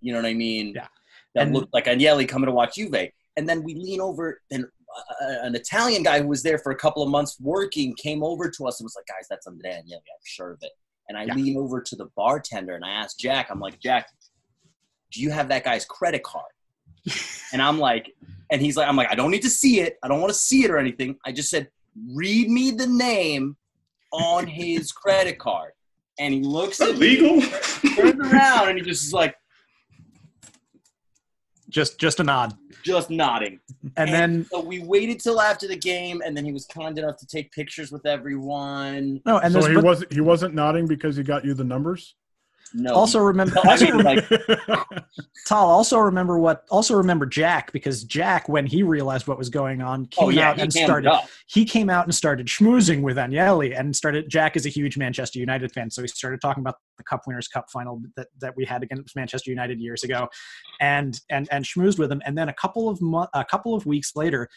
[0.00, 0.72] you know what I mean?
[0.74, 0.88] Yeah.
[1.34, 3.10] That And- looked like Agnelli coming to watch Juve.
[3.36, 6.76] And then we lean over and uh, an Italian guy who was there for a
[6.76, 9.94] couple of months working came over to us and was like, guys, that's Andrea Agnelli.
[9.94, 10.70] I'm sure of it.
[11.08, 11.34] And I Yeah.
[11.34, 14.08] lean over to the bartender and I ask Jack, I'm like, Jack,
[15.12, 16.46] do you have that guy's credit card?
[17.52, 18.12] and I'm like,
[18.50, 19.96] and he's like, I'm like, I don't need to see it.
[20.02, 21.16] I don't want to see it or anything.
[21.26, 21.68] I just said,
[22.14, 23.56] read me the name
[24.12, 25.72] on his credit card.
[26.18, 27.40] And he looks at me, Legal?
[27.96, 29.34] turns around, and he just is like,
[31.74, 32.56] just just a nod.
[32.84, 33.58] just nodding.
[33.96, 37.16] And then so we waited till after the game, and then he was kind enough
[37.18, 39.20] to take pictures with everyone.
[39.26, 42.14] no, and so he but wasn't he wasn't nodding because he got you the numbers.
[42.72, 42.92] No.
[42.94, 43.56] also remember.
[43.64, 44.28] I Also mean, like,
[45.46, 46.64] Tal, also remember what?
[46.70, 50.30] Also remember Jack because Jack, when he realized what was going on, oh, came Oh,
[50.30, 51.08] yeah, out and started.
[51.10, 51.28] up.
[51.46, 54.28] He came out and started schmoozing with Agnelli and started.
[54.28, 57.48] Jack is a huge Manchester United fan, so he started talking about the Cup Winners'
[57.48, 60.28] Cup final that, that we had against Manchester United years ago,
[60.80, 62.22] and and and schmoozed with him.
[62.26, 64.48] And then a couple of mo- a couple of weeks later,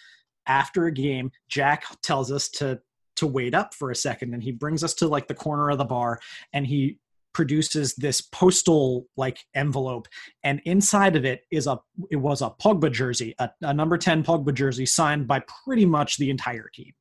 [0.48, 2.80] after a game, Jack tells us to
[3.17, 5.78] to wait up for a second, and he brings us to like the corner of
[5.78, 6.20] the bar,
[6.54, 6.98] and he
[7.34, 10.08] produces this postal like envelope
[10.44, 11.78] and inside of it is a
[12.10, 16.18] it was a Pogba jersey a, a number 10 Pogba jersey signed by pretty much
[16.18, 16.94] the entire team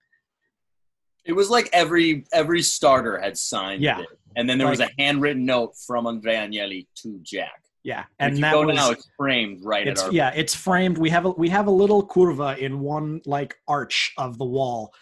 [1.24, 4.00] it was like every every starter had signed Yeah.
[4.00, 4.06] it.
[4.36, 7.62] And then there was a handwritten note from Andrea Agnelli to Jack.
[7.82, 10.12] Yeah, And and that go was now, it's framed right it's at our.
[10.12, 10.98] yeah, it's framed.
[10.98, 14.92] We have a we have a little curva in one like arch of the wall,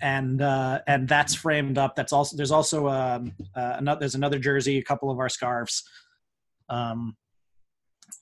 [0.00, 1.96] and uh, and that's framed up.
[1.96, 5.82] That's also there's also um, uh, another there's another jersey, a couple of our scarves.
[6.68, 7.16] Um,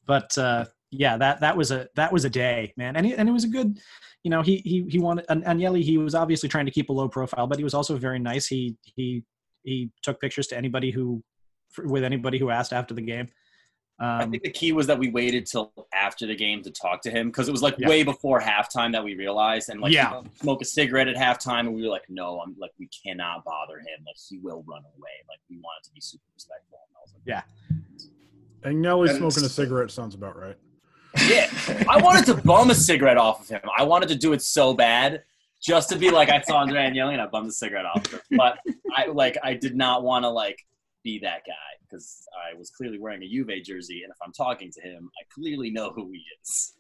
[0.07, 3.29] but uh, yeah, that that was a that was a day, man, and he, and
[3.29, 3.79] it was a good.
[4.23, 5.63] You know, he he he wanted and.
[5.63, 8.47] He was obviously trying to keep a low profile, but he was also very nice.
[8.47, 9.23] He he
[9.63, 11.23] he took pictures to anybody who
[11.85, 13.29] with anybody who asked after the game.
[13.99, 17.01] I Um, think the key was that we waited till after the game to talk
[17.03, 17.89] to him because it was like Yeah.
[17.89, 20.21] way before halftime that we realized, and like Yeah.
[20.41, 23.79] smoke a cigarette at halftime, and we were like, no, I'm like we cannot bother
[23.79, 25.11] him, like he will run away.
[25.29, 26.79] Like we wanted to be super respectful.
[26.89, 28.71] And I was like, yeah.
[28.71, 30.57] Agnelli And- smoking a cigarette sounds about right.
[31.29, 31.51] Yeah,
[31.89, 33.63] I wanted to bum a cigarette off of him.
[33.75, 35.23] I wanted to do it so bad,
[35.63, 38.13] just to be like, I saw Andre Agnelli and I bummed the cigarette off of
[38.13, 38.21] him.
[38.37, 38.59] But
[38.95, 40.67] I like, I did not want to like
[41.03, 41.53] be that guy
[41.89, 45.23] because I was clearly wearing a Juve jersey, and if I'm talking to him, I
[45.35, 46.75] clearly know who he is.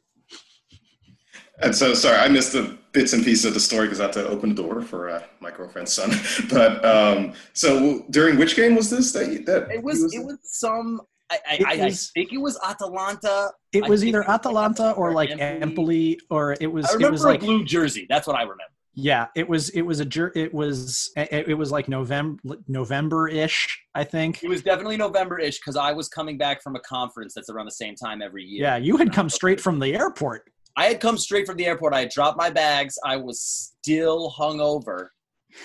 [1.62, 4.12] And so, sorry, I missed the bits and pieces of the story because I had
[4.14, 6.10] to open the door for uh, my girlfriend's son.
[6.50, 9.12] But um, so, during which game was this?
[9.12, 11.00] That, that It he was, it was some.
[11.30, 13.50] I, I, It I, was- I think it was Atalanta.
[13.72, 15.62] It was either Atalanta or like Empoli.
[15.62, 16.86] Empoli, or it was.
[16.86, 18.06] I It remember was a like blue jersey.
[18.08, 18.75] That's what I remember.
[18.98, 19.68] Yeah, it was.
[19.70, 21.10] It was a It was.
[21.16, 23.78] It, was like November, November ish.
[23.94, 24.42] I think.
[24.42, 27.72] It was definitely November-ish because I was coming back from a conference that's around the
[27.72, 28.62] same time every year.
[28.62, 30.50] Yeah, you had come straight from the airport.
[30.76, 31.92] I had come straight from the airport.
[31.92, 32.98] I had dropped my bags.
[33.04, 35.08] I was still hungover,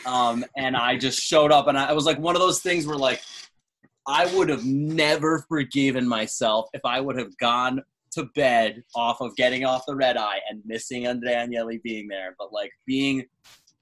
[0.06, 1.68] um, and I just showed up.
[1.68, 3.22] And I, was like one of those things where, like,
[4.06, 9.36] I would have never forgiven myself if I would have gone to bed off of
[9.36, 12.36] getting off the red eye and missing Andre Agnelli being there.
[12.38, 13.26] But like being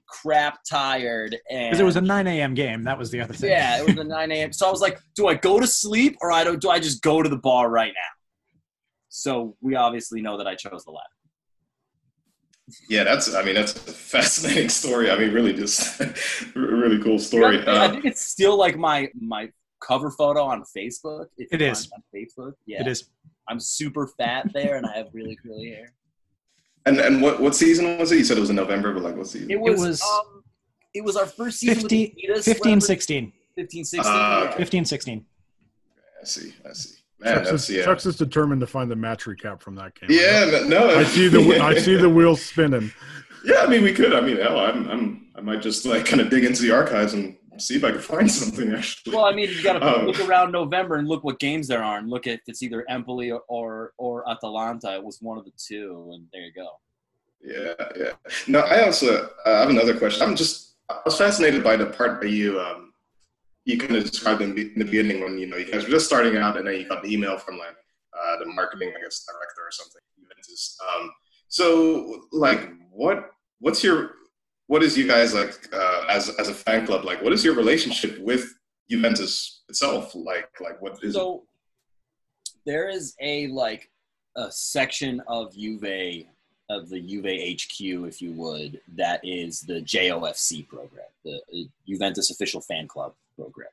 [0.06, 2.54] crap tired and Because it was a 9 a.m.
[2.54, 2.82] game.
[2.84, 3.50] That was the other thing.
[3.50, 4.52] yeah, it was a 9 a.m.
[4.52, 6.60] So I was like, do I go to sleep or I don't?
[6.60, 8.12] Do I just go to the bar right now?
[9.08, 11.06] So we obviously know that I chose the latter.
[12.88, 13.34] Yeah, that's.
[13.34, 15.10] I mean, that's a fascinating story.
[15.10, 16.00] I mean, really, just
[16.54, 17.58] really cool story.
[17.58, 21.26] You know, I Uh, think it's still like my my cover photo on Facebook.
[21.36, 21.86] If It you is.
[21.86, 22.52] find it on Facebook.
[22.66, 23.08] Yeah, It is.
[23.50, 25.92] I'm super fat there, and I have really curly hair.
[26.86, 28.18] and and what what season was it?
[28.18, 29.50] You said it was in November, but like what season?
[29.50, 29.80] It was.
[29.80, 30.44] was- um,
[30.94, 32.44] it was our first season 50, with Adidas.
[32.44, 33.32] 15, 16.
[33.54, 34.12] 15, 16.
[34.12, 34.50] Ah, yeah.
[34.56, 35.24] 15, 16.
[36.20, 36.52] I see.
[36.68, 36.96] I see.
[37.20, 37.84] Man, Chuck's, that's is, yeah.
[37.84, 40.10] Chuck's is determined to find the match recap from that game.
[40.10, 40.98] Yeah, no, no.
[40.98, 42.90] I see the I see the wheels spinning.
[43.44, 44.12] Yeah, I mean, we could.
[44.12, 47.12] I mean, hell, I'm, I'm, I might just like kind of dig into the archives
[47.14, 48.72] and see if I can find something.
[48.72, 51.68] Actually, Well, I mean, you got to Um, look around November and look what games
[51.68, 54.94] there are, and look at if it's either Empoli or, or or Atalanta.
[54.94, 56.68] It was one of the two, and there you go.
[57.42, 58.12] Yeah, yeah.
[58.48, 60.22] No, I also uh, have another question.
[60.26, 62.92] I'm just I was fascinated by the part that you um
[63.64, 65.90] you kind of described in, the- in the beginning when you know you guys were
[65.90, 67.76] just starting out and then you got the email from like
[68.18, 70.00] uh, the marketing I guess director or something.
[70.88, 71.10] Um,
[71.48, 74.12] so like what what's your
[74.70, 77.20] what is you guys like uh, as as a fan club like?
[77.20, 78.54] What is your relationship with
[78.88, 80.48] Juventus itself like?
[80.60, 81.42] Like what is So
[82.64, 83.90] there is a like
[84.36, 86.28] a section of Juve
[86.70, 92.30] of the Juve HQ, if you would, that is the JOFC program, the uh, Juventus
[92.30, 93.70] official fan club program.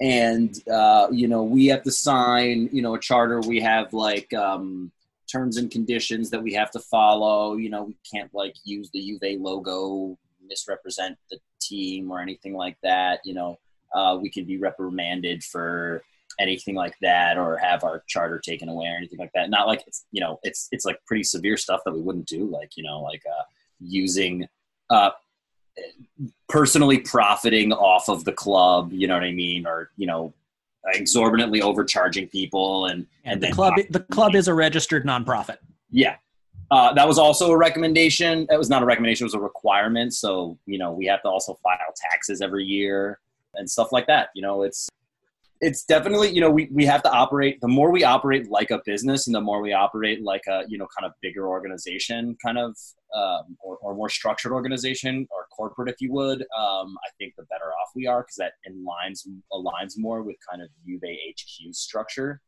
[0.00, 3.40] And uh, you know, we have to sign, you know, a charter.
[3.40, 4.90] We have like um,
[5.30, 7.54] terms and conditions that we have to follow.
[7.54, 12.76] You know, we can't like use the Juve logo, misrepresent the team or anything like
[12.82, 13.20] that.
[13.24, 13.58] You know,
[13.94, 16.02] uh, we could be reprimanded for
[16.40, 19.84] anything like that or have our charter taken away or anything like that not like
[19.86, 22.82] it's you know it's it's like pretty severe stuff that we wouldn't do like you
[22.82, 23.44] know like uh
[23.78, 24.44] using
[24.90, 25.10] uh
[26.48, 30.34] personally profiting off of the club you know what i mean or you know
[30.92, 35.58] exorbitantly overcharging people and and The club, the club is a registered nonprofit.
[35.90, 36.16] yeah.
[36.74, 38.46] Uh, that was also a recommendation.
[38.50, 40.12] That was not a recommendation, it was a requirement.
[40.12, 41.78] So, you know, we have to also file
[42.10, 43.20] taxes every year
[43.54, 44.30] and stuff like that.
[44.34, 44.88] You know, it's
[45.60, 48.80] it's definitely, you know, we, we have to operate the more we operate like a
[48.84, 52.58] business and the more we operate like a, you know, kind of bigger organization, kind
[52.58, 52.76] of
[53.14, 57.44] um, or, or more structured organization or corporate, if you would, um, I think the
[57.44, 62.40] better off we are because that aligns aligns more with kind of Juve HQ structure.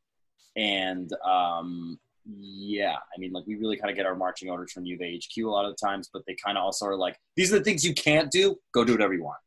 [0.57, 4.85] And um, yeah, I mean, like we really kind of get our marching orders from
[4.85, 7.53] Juve HQ a lot of the times, but they kind of also are like, these
[7.53, 8.57] are the things you can't do.
[8.73, 9.39] Go do whatever you want.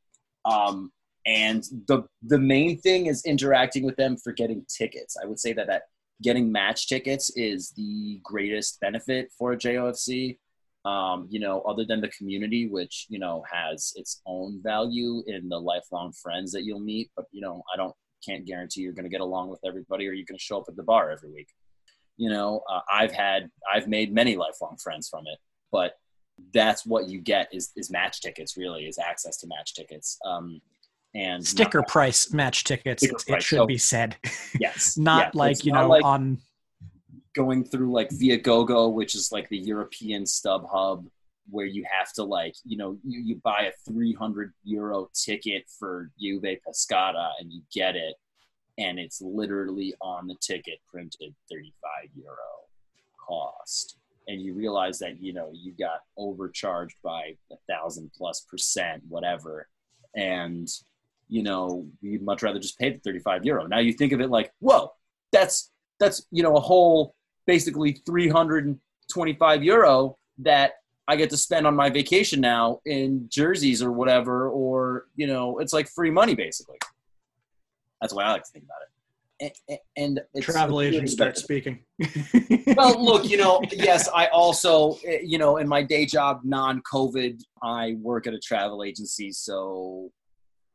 [0.46, 0.92] Um,
[1.26, 5.18] and the the main thing is interacting with them for getting tickets.
[5.22, 5.84] I would say that that
[6.22, 10.38] getting match tickets is the greatest benefit for a JOFC.
[10.86, 15.50] Um, you know, other than the community, which you know has its own value in
[15.50, 17.12] the lifelong friends that you'll meet.
[17.18, 17.94] But you know, I don't
[18.26, 20.66] can't guarantee you're going to get along with everybody or you're going to show up
[20.68, 21.50] at the bar every week.
[22.20, 25.40] You know, uh, I've had I've made many lifelong friends from it,
[25.72, 25.94] but
[26.54, 28.58] that's what you get is is match tickets.
[28.58, 30.18] Really, is access to match tickets.
[30.26, 30.62] Um,
[31.16, 33.04] and Sticker not- price match tickets.
[33.04, 34.18] It, price, should so- be said.
[34.60, 36.40] Yes, Not yeah, like you not know like- on
[37.36, 41.06] going through like Viagogo, which is like the European StubHub,
[41.50, 46.12] where you have to like you know you, you buy a 300 euro ticket for
[46.20, 48.16] Juve Pescara and you get it,
[48.80, 51.74] and it's literally on the ticket printed 35
[52.16, 52.36] euro
[53.20, 59.04] cost, and you realize that you know you got overcharged by a thousand plus percent,
[59.08, 59.68] whatever,
[60.16, 60.68] and
[61.28, 63.68] you know you'd much rather just pay the 35 euro.
[63.68, 64.92] Now you think of it like, whoa,
[65.32, 67.16] that's that's you know a whole
[67.46, 70.74] basically 325 euro that
[71.08, 75.60] I get to spend on my vacation now in jerseys or whatever, or you know,
[75.60, 76.78] it's like free money basically.
[78.02, 78.90] That's the way I like to think about it.
[79.42, 81.80] And, and it's travel it's agents start speaking.
[82.76, 87.42] well, look, you know, yes, I also, eh, you know, in my day job, non-COVID,
[87.64, 90.12] I work at a travel agency, so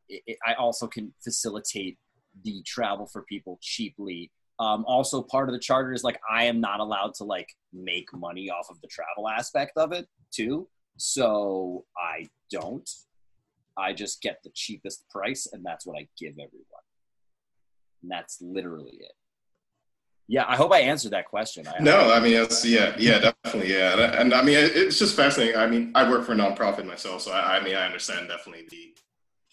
[0.09, 1.97] it, it- I also can facilitate
[2.43, 4.31] the travel for people cheaply.
[4.59, 8.07] Um, also, part of the charter is like I am not allowed to like make
[8.13, 10.67] money off of the travel aspect of it too,
[10.97, 12.89] so I don't.
[13.77, 16.85] I just get the cheapest price, and that's what I give everyone.
[18.05, 19.13] And that's literally it.
[20.27, 21.67] Yeah, I hope I answered that question.
[21.67, 24.99] I, No, I mean, it's, yeah, yeah, definitely, yeah, and, and I mean, it- it's
[24.99, 25.55] just fascinating.
[25.57, 28.65] I mean, I work for a nonprofit myself, so I, I mean, I understand definitely
[28.69, 28.95] the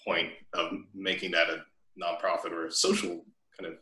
[0.07, 1.63] point of making that a
[2.03, 3.25] nonprofit or a social
[3.59, 3.79] kind of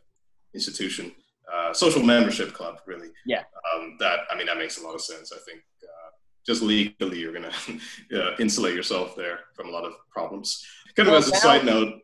[0.53, 1.11] institution,
[1.53, 3.09] uh, social membership club, really.
[3.25, 3.43] Yeah.
[3.75, 5.31] Um, that I mean, that makes a lot of sense.
[5.33, 6.09] I think uh,
[6.45, 7.51] just legally, you're gonna
[8.15, 10.65] uh, insulate yourself there from a lot of problems.
[10.95, 11.99] Kind of Well, as a side note.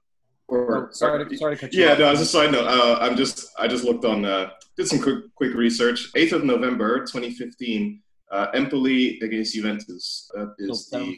[0.50, 2.00] Or, Oh, sorry to- sorry to cut you yeah, off.
[2.00, 5.02] no, as a side note, uh, I'm just I just looked on uh, did some
[5.02, 6.12] quick quick research.
[6.16, 10.30] 8th of November, 2015, uh, Empoli against Juventus.
[10.34, 11.18] That is So, the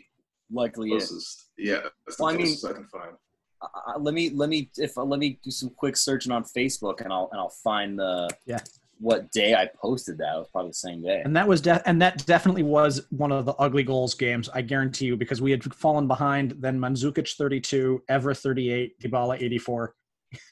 [0.51, 0.97] likely it.
[0.97, 1.49] closest.
[1.57, 3.15] Yeah, that's the Well, I mean- I can find.
[3.61, 7.01] uh, let me let me if uh, let me do some quick searching on Facebook
[7.01, 8.59] and I'll and I'll find the yeah
[8.99, 10.35] what day I posted that.
[10.35, 11.21] It was probably the same day.
[11.23, 14.49] And that was de- and that definitely was one of the ugly goals games.
[14.53, 16.55] I guarantee you because we had fallen behind.
[16.59, 19.95] Then Mandzukic 32, Evra 38, Dybala 84.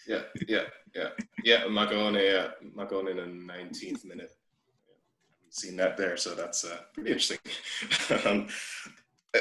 [0.08, 0.62] Yeah, yeah,
[0.96, 1.10] yeah,
[1.44, 1.64] yeah.
[1.66, 4.32] Maccarone, yeah, Maccarone in the 19th minute.
[5.44, 7.38] We've seen that there, so that's uh, pretty interesting.
[8.26, 8.48] um,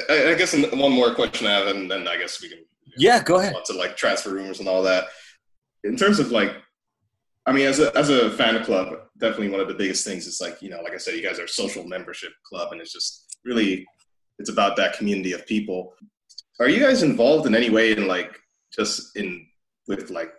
[0.09, 2.59] I, I guess one more question I have, and then I guess we can
[2.97, 3.53] yeah go ahead.
[3.53, 5.05] Lots of like transfer rumors and all that.
[5.83, 6.53] In terms of like,
[7.47, 10.41] I mean, as a as a fan club, definitely one of the biggest things is
[10.41, 12.91] like you know, like I said, you guys are a social membership club, and it's
[12.91, 13.85] just really
[14.37, 15.93] it's about that community of people.
[16.59, 18.37] Are you guys involved in any way in like
[18.75, 19.47] just in
[19.87, 20.31] with like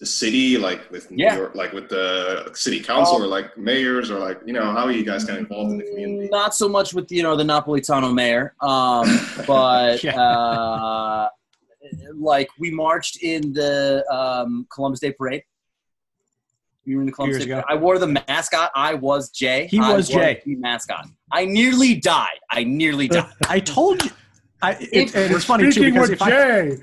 [0.00, 1.36] the city, like with New Yeah.
[1.36, 4.84] York, like with the city council, Um, or like mayors, or like you know, how
[4.86, 6.28] are you guys kind of involved in the community?
[6.32, 9.06] Not so much with you know the Napolitano mayor, um,
[9.46, 11.28] but uh,
[12.16, 15.42] like we marched in the um, Columbus Day parade.
[16.86, 17.62] We were in the Columbus Years ago.
[17.68, 18.70] I wore the mascot.
[18.74, 19.66] I was Jay.
[19.70, 20.42] He I was Jay.
[20.44, 21.06] the mascot.
[21.32, 22.38] I nearly died.
[22.50, 23.32] I nearly uh, died.
[23.48, 24.10] I told you.
[24.62, 26.76] I, it, and We're it's funny too speaking because with if I, Jay.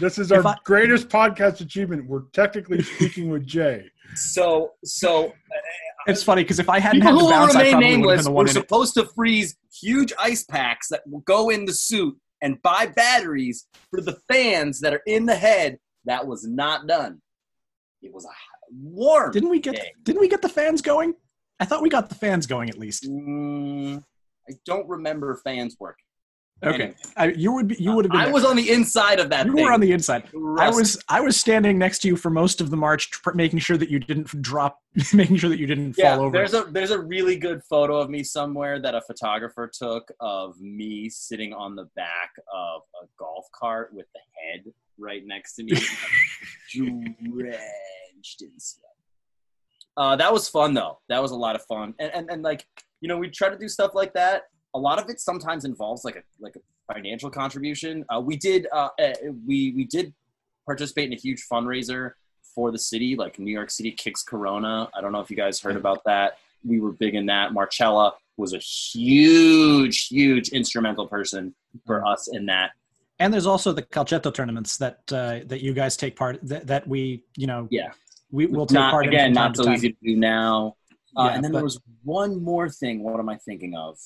[0.00, 2.06] this is our I- greatest podcast achievement.
[2.08, 3.84] We're technically speaking with Jay.
[4.14, 5.32] So so uh,
[6.06, 7.86] it's funny because if I hadn't people had who the will bounce, I remain probably
[7.86, 8.54] would have nameless been the one in it.
[8.54, 13.66] supposed to freeze huge ice packs that will go in the suit and buy batteries
[13.90, 15.78] for the fans that are in the head.
[16.04, 17.22] That was not done.
[18.02, 18.28] It was a
[18.80, 19.32] warm.
[19.32, 19.76] Didn't we get?
[19.76, 19.92] day.
[20.02, 21.14] Didn't we get the fans going?
[21.60, 23.04] I thought we got the fans going at least.
[23.04, 24.02] Mm,
[24.48, 26.04] I don't remember fans working.
[26.62, 28.20] Okay, I, you would be, you would have been.
[28.20, 28.32] I there.
[28.32, 29.44] was on the inside of that.
[29.44, 29.64] You thing.
[29.64, 30.28] were on the inside.
[30.58, 33.58] I was I was standing next to you for most of the march, tr- making
[33.58, 34.78] sure that you didn't drop,
[35.12, 36.32] making sure that you didn't yeah, fall over.
[36.32, 40.58] there's a there's a really good photo of me somewhere that a photographer took of
[40.60, 45.64] me sitting on the back of a golf cart with the head right next to
[45.64, 45.72] me,
[46.70, 48.84] drenched in sweat.
[49.96, 50.98] Uh, that was fun though.
[51.08, 52.66] That was a lot of fun, and and and like
[53.00, 54.44] you know, we try to do stuff like that.
[54.74, 58.04] A lot of it sometimes involves like a like a financial contribution.
[58.08, 59.12] Uh, we did uh, uh,
[59.46, 60.14] we we did
[60.66, 62.12] participate in a huge fundraiser
[62.54, 64.88] for the city, like New York City Kicks Corona.
[64.94, 66.38] I don't know if you guys heard about that.
[66.64, 67.52] We were big in that.
[67.52, 71.54] Marcella was a huge, huge instrumental person
[71.86, 72.72] for us in that.
[73.18, 76.86] And there's also the Calcetto tournaments that uh, that you guys take part that, that
[76.88, 77.92] we you know Yeah.
[78.30, 80.76] we will take not, part again, not so easy to do now.
[81.16, 83.02] Uh, Yeah, and then but- there was one more thing.
[83.02, 83.98] What am I thinking of?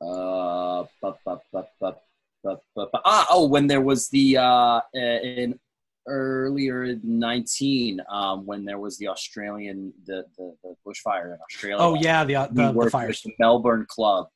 [0.00, 5.58] Uh, bu- bu- bu- ah, oh, when there was the uh, in
[6.06, 11.76] earlier 19 um, when there was the Australian the, the the bushfire in Australia.
[11.78, 13.20] Oh yeah, the uh, we the, the fires.
[13.22, 14.28] the Melbourne club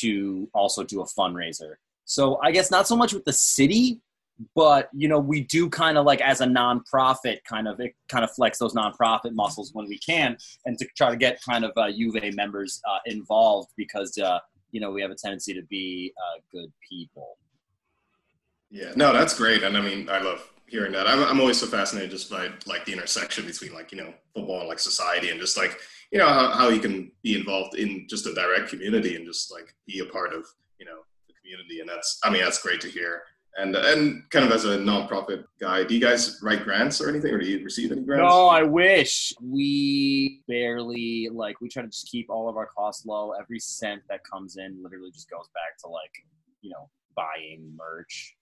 [0.00, 1.74] to also do a fundraiser.
[2.10, 4.00] So I guess not so much with the city,
[4.56, 8.24] but you know we do kind of like as a nonprofit kind of it kind
[8.24, 10.36] of flex those nonprofit muscles when we can,
[10.66, 14.40] and to try to get kind of uh, Juve members uh, involved because uh,
[14.72, 17.38] you know we have a tendency to be uh, good people.
[18.72, 21.06] Yeah, no, that's great, and I mean, I love hearing that.
[21.06, 24.58] I'm, I'm always so fascinated just by like the intersection between like you know football
[24.58, 25.78] and like society, and just like
[26.10, 29.52] you know how, how you can be involved in just a direct community and just
[29.52, 30.44] like be a part of
[30.76, 31.02] you know
[31.50, 33.22] community, and that's I mean that's great to hear.
[33.56, 37.34] And and kind of as a nonprofit guy, do you guys write grants or anything,
[37.34, 38.22] or do you receive any grants?
[38.22, 43.04] No, I wish we barely like we try to just keep all of our costs
[43.06, 43.32] low.
[43.32, 46.12] Every cent that comes in literally just goes back to like
[46.60, 48.36] you know buying merch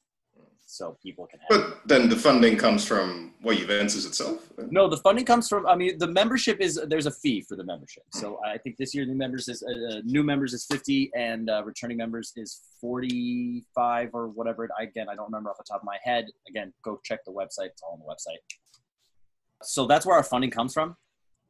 [0.70, 1.48] so people can have.
[1.48, 4.46] But then the funding comes from what Juventus itself.
[4.70, 5.66] No, the funding comes from.
[5.66, 8.02] I mean, the membership is there's a fee for the membership.
[8.12, 11.62] So I think this year new members is uh, new members is fifty, and uh,
[11.64, 14.68] returning members is forty five or whatever.
[14.78, 16.26] I, again, I don't remember off the top of my head.
[16.48, 17.70] Again, go check the website.
[17.72, 18.42] It's all on the website.
[19.62, 20.96] So that's where our funding comes from,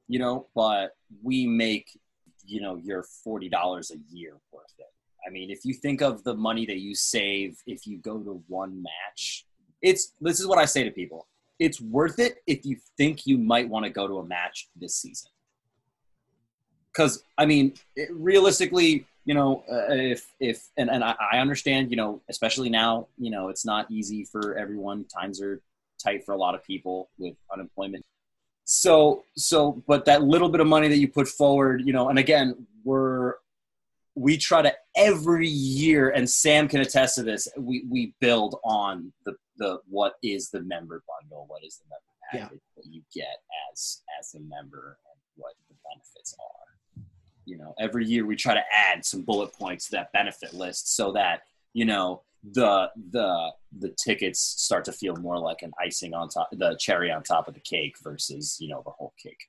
[0.07, 0.47] you know.
[0.55, 1.99] But we make,
[2.47, 4.87] you know, your forty dollars a year worth it.
[5.27, 8.43] I mean, if you think of the money that you save if you go to
[8.49, 9.47] one match,
[9.83, 11.27] it's this is what I say to people.
[11.59, 14.95] It's worth it if you think you might want to go to a match this
[14.95, 15.31] season.
[16.93, 21.91] Because I mean, it, realistically, you know, uh, if if and, and I, I understand,
[21.91, 25.05] you know, especially now, you know, it's not easy for everyone.
[25.05, 25.61] Times are
[26.03, 28.05] tight for a lot of people with unemployment.
[28.65, 32.19] So so, but that little bit of money that you put forward, you know, and
[32.19, 33.35] again, we're
[34.19, 37.49] we try to every year, and Sam can attest to this.
[37.57, 42.03] We we build on the the what is the member bundle, what is the member
[42.47, 43.39] package that you get
[43.73, 47.05] as as a member, and what the benefits are.
[47.45, 50.95] You know, every year we try to add some bullet points to that benefit list
[50.95, 51.43] so that
[51.73, 56.49] you know the the the tickets start to feel more like an icing on top,
[56.53, 59.49] the cherry on top of the cake versus you know the whole cake.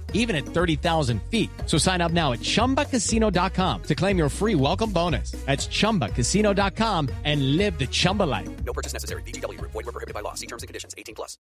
[0.13, 1.49] even at 30,000 feet.
[1.65, 5.31] So sign up now at chumbacasino.com to claim your free welcome bonus.
[5.45, 8.49] That's chumbacasino.com and live the Chumba life.
[8.63, 9.23] No purchase necessary.
[9.23, 9.71] VGW Group.
[9.71, 10.35] Void were prohibited by law.
[10.35, 10.95] See terms and conditions.
[10.95, 11.37] 18 plus.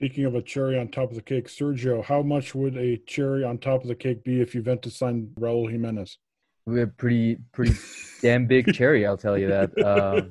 [0.00, 3.44] Speaking of a cherry on top of the cake, Sergio, how much would a cherry
[3.44, 6.16] on top of the cake be if Juventus signed Raul Jimenez?
[6.64, 7.74] We have pretty pretty
[8.22, 9.70] damn big cherry, I'll tell you that.
[9.84, 10.30] Um,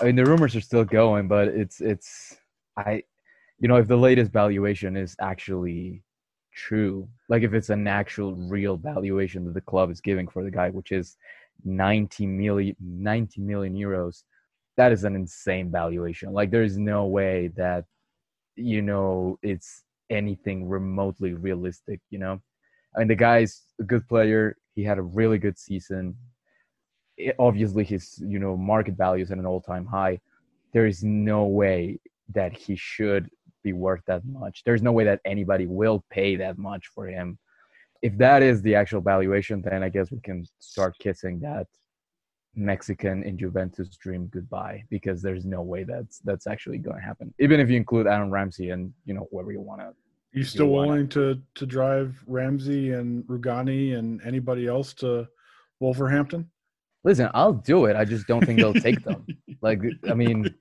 [0.00, 2.36] I mean, the rumors are still going, but it's it's
[2.76, 3.04] I,
[3.60, 6.02] you know, if the latest valuation is actually
[6.54, 10.50] true, like if it's an actual real valuation that the club is giving for the
[10.50, 11.16] guy, which is
[11.64, 14.22] 90 million 90 million euros,
[14.76, 16.32] that is an insane valuation.
[16.32, 17.84] Like there is no way that
[18.56, 22.00] you know it's anything remotely realistic.
[22.10, 22.40] You know,
[22.94, 24.56] I mean, the guy's a good player.
[24.74, 26.16] He had a really good season.
[27.16, 30.20] It, obviously, his you know market value is at an all-time high.
[30.72, 32.00] There is no way
[32.32, 33.30] that he should
[33.64, 34.62] be worth that much.
[34.64, 37.38] There's no way that anybody will pay that much for him.
[38.02, 41.66] If that is the actual valuation, then I guess we can start kissing that
[42.54, 47.34] Mexican in Juventus dream goodbye because there's no way that's that's actually going to happen.
[47.40, 49.92] Even if you include Adam Ramsey and you know whoever you want to
[50.32, 55.26] you still wanna- willing to to drive Ramsey and Rugani and anybody else to
[55.80, 56.48] Wolverhampton?
[57.02, 57.96] Listen, I'll do it.
[57.96, 59.26] I just don't think they'll take them.
[59.62, 60.54] Like, I mean,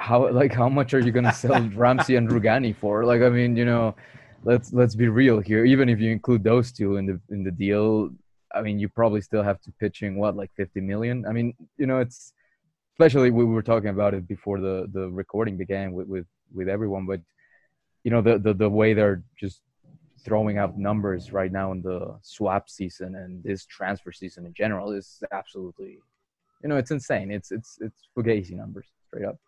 [0.00, 3.04] how like how much are you gonna sell Ramsey and Rugani for?
[3.04, 3.94] Like, I mean, you know,
[4.44, 5.64] let's let's be real here.
[5.66, 8.10] Even if you include those two in the in the deal,
[8.54, 11.26] I mean, you probably still have to pitching what like fifty million.
[11.26, 12.32] I mean, you know, it's
[12.94, 17.04] especially we were talking about it before the the recording began with with with everyone,
[17.06, 17.20] but
[18.02, 19.60] you know, the the the way they're just
[20.24, 24.92] throwing out numbers right now in the swap season and this transfer season in general
[24.92, 25.98] is absolutely
[26.62, 29.38] you know it's insane it's it's it's fugazi numbers straight up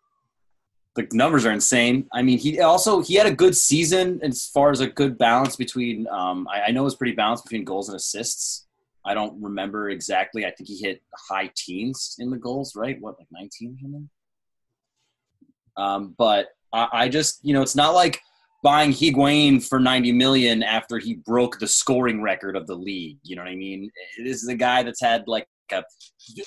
[0.94, 2.06] the numbers are insane.
[2.12, 5.56] I mean, he also he had a good season as far as a good balance
[5.56, 6.06] between.
[6.08, 8.66] Um, I, I know it was pretty balanced between goals and assists.
[9.04, 10.44] I don't remember exactly.
[10.44, 13.00] I think he hit high teens in the goals, right?
[13.00, 14.08] What, like nineteen?
[15.76, 18.20] Um, but I, I just, you know, it's not like
[18.62, 23.18] buying Higuain for ninety million after he broke the scoring record of the league.
[23.22, 23.90] You know what I mean?
[24.18, 25.84] This is a guy that's had like a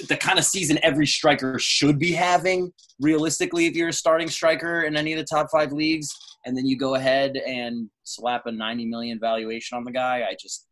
[0.08, 2.72] the kind of season every striker should be having
[3.02, 6.10] realistically if you're a starting striker in any of the top five leagues,
[6.46, 10.26] and then you go ahead and slap a 90 million valuation on the guy.
[10.30, 10.68] I just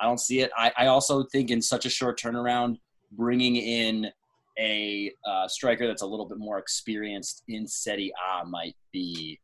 [0.00, 0.50] I don't see it.
[0.56, 2.76] I, I also think in such a short turnaround,
[3.12, 4.10] bringing in
[4.58, 9.38] a uh, striker that's a little bit more experienced in Serie A might be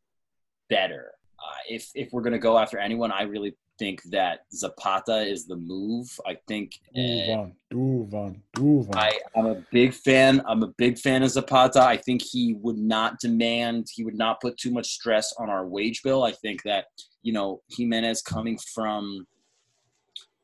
[0.69, 1.11] better.
[1.39, 5.55] Uh, if if we're gonna go after anyone, I really think that Zapata is the
[5.55, 6.07] move.
[6.25, 8.95] I think Duvan, eh, Duvan, Duvan.
[8.95, 10.41] I, I'm a big fan.
[10.47, 11.81] I'm a big fan of Zapata.
[11.81, 15.67] I think he would not demand, he would not put too much stress on our
[15.67, 16.23] wage bill.
[16.23, 16.85] I think that,
[17.21, 19.25] you know, Jimenez coming from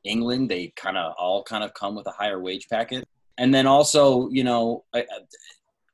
[0.03, 3.05] England, they kind of all kind of come with a higher wage packet.
[3.37, 5.05] And then also, you know, I-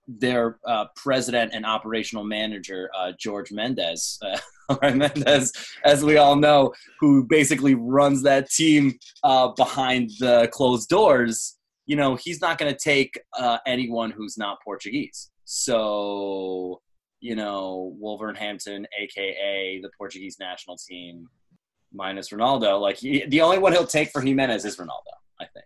[0.07, 5.53] their uh, president and operational manager, uh, George Mendes, uh, Mendes,
[5.83, 11.57] as we all know, who basically runs that team uh, behind the closed doors.
[11.85, 15.29] You know, he's not going to take uh, anyone who's not Portuguese.
[15.45, 16.81] So,
[17.19, 21.27] you know, Wolverhampton, aka the Portuguese national team,
[21.93, 25.65] minus Ronaldo, like he, the only one he'll take for Jimenez is Ronaldo, I think.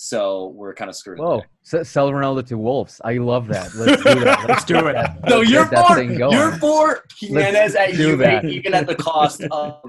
[0.00, 1.18] So we're kind of screwed.
[1.18, 1.42] Whoa,
[1.72, 3.00] S- sell Ronaldo to Wolves.
[3.04, 3.74] I love that.
[3.74, 4.44] Let's do that.
[4.48, 4.94] Let's do it.
[5.28, 6.32] No, let's you're get that for thing going.
[6.38, 8.44] you're for Jimenez at do Juve, that.
[8.44, 9.82] even at the cost of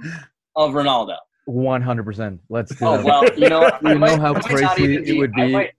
[0.55, 1.15] of Ronaldo.
[1.45, 2.41] One hundred percent.
[2.49, 2.87] Let's do it.
[2.87, 3.05] Oh that.
[3.05, 3.83] well, you know, what?
[3.83, 5.51] Do you know might- how I might not crazy even it would be?
[5.51, 5.73] might-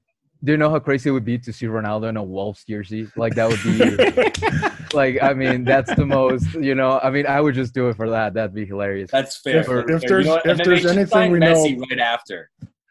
[0.45, 3.09] Do you know how crazy it would be to see Ronaldo in a Wolves jersey?
[3.17, 6.55] Like that would be, like I mean, that's the most.
[6.55, 8.35] You know, I mean, I would just do it for that.
[8.35, 9.11] That'd be hilarious.
[9.11, 9.59] That's fair.
[9.63, 10.23] If- if fair.
[10.23, 12.49] there's- You know if there's anything sign we know- right after.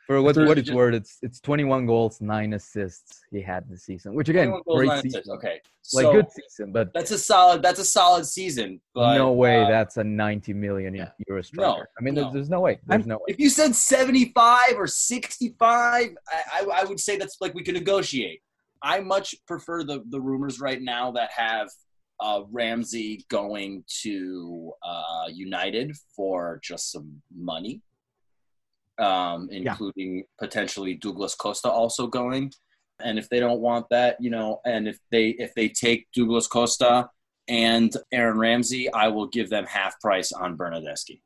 [0.09, 4.15] For what, what it's worth, it's it's 21 goals, nine assists he had this season,
[4.15, 5.19] which again, 21 goals, great season.
[5.19, 5.29] assists.
[5.29, 5.61] Okay,
[5.93, 7.61] like good season, but That's a solid.
[7.61, 8.81] That's a solid season.
[8.95, 10.95] But no way uh, that's a 90 million
[11.27, 11.67] euro striker.
[11.67, 12.23] No, I mean, no.
[12.23, 12.79] There's, there's no way.
[12.87, 13.25] There's no way.
[13.27, 17.75] If you said seventy-five or sixty-five, I, I, I would say that's like we could
[17.75, 18.41] negotiate.
[18.81, 21.69] I much prefer the the rumors right now that have
[22.19, 27.83] uh, Ramsey going to uh, United for just some money,
[28.99, 32.51] um, including potentially Douglas Costa also going.
[33.01, 36.47] And if they don't want that, you know, and if they if they take Douglas
[36.47, 37.09] Costa
[37.47, 41.21] and Aaron Ramsey, I will give them half price on Bernadeschi.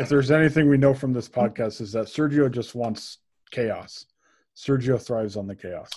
[0.00, 3.18] If there's anything we know from this podcast is that Sergio just wants
[3.50, 4.06] chaos.
[4.56, 5.90] Sergio thrives on the chaos.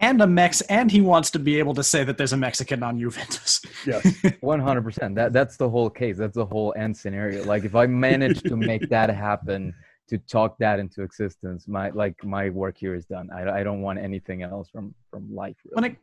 [0.00, 2.82] and a Mex, and he wants to be able to say that there's a Mexican
[2.82, 3.60] on Juventus.
[3.86, 4.04] Yes.
[4.42, 5.14] 100%.
[5.14, 6.16] That that's the whole case.
[6.18, 7.44] That's the whole end scenario.
[7.44, 9.74] Like if I manage to make that happen,
[10.10, 13.30] to talk that into existence, my like my work here is done.
[13.34, 15.56] I, I don't want anything else from from life.
[15.64, 15.74] Really.
[15.74, 15.96] when it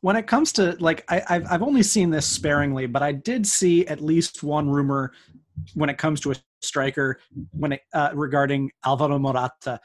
[0.00, 3.46] when it comes to like I, I've I've only seen this sparingly, but I did
[3.46, 5.12] see at least one rumor
[5.74, 7.18] when it comes to a striker
[7.50, 9.80] when it uh, regarding Alvaro Morata.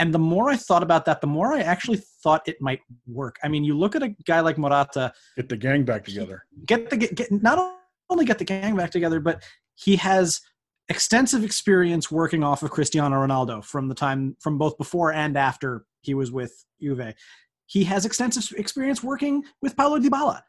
[0.00, 3.36] And the more I thought about that, the more I actually thought it might work.
[3.42, 6.44] I mean, you look at a guy like Morata, Get the gang back together.
[6.66, 7.74] get the get, get not
[8.10, 9.42] only get the gang back together, but
[9.74, 10.40] he has
[10.88, 15.84] extensive experience working off of Cristiano Ronaldo from the time from both before and after
[16.00, 17.14] he was with Juve.
[17.66, 20.42] He has extensive experience working with Paulo Dybala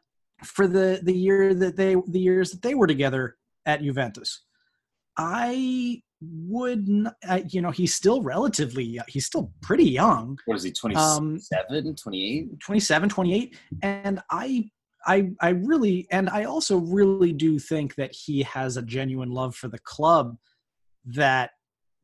[0.44, 3.36] for the the year that they the years that they were together
[3.66, 4.42] at Juventus.
[5.16, 10.62] I would not, I, you know he's still relatively he's still pretty young What is
[10.64, 12.60] he, Um, 27, 28?
[12.60, 14.70] 27 28 and i
[15.06, 19.54] i i really and i also really do think that he has a genuine love
[19.54, 20.36] for the club
[21.04, 21.50] that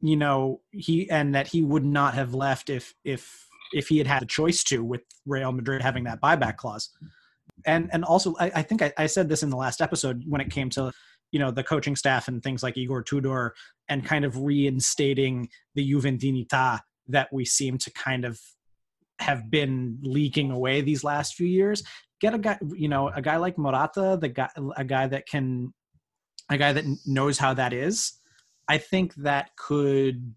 [0.01, 4.07] you know he and that he would not have left if if if he had
[4.07, 6.90] had a choice to with real madrid having that buyback clause
[7.64, 10.40] and and also i, I think I, I said this in the last episode when
[10.40, 10.92] it came to
[11.32, 13.55] you know the coaching staff and things like igor tudor
[13.88, 18.40] and kind of reinstating the juventinita that we seem to kind of
[19.18, 21.82] have been leaking away these last few years.
[22.21, 25.73] Get a guy, you know, a guy like Morata, the guy, a guy that can,
[26.49, 28.12] a guy that knows how that is.
[28.69, 30.35] I think that could,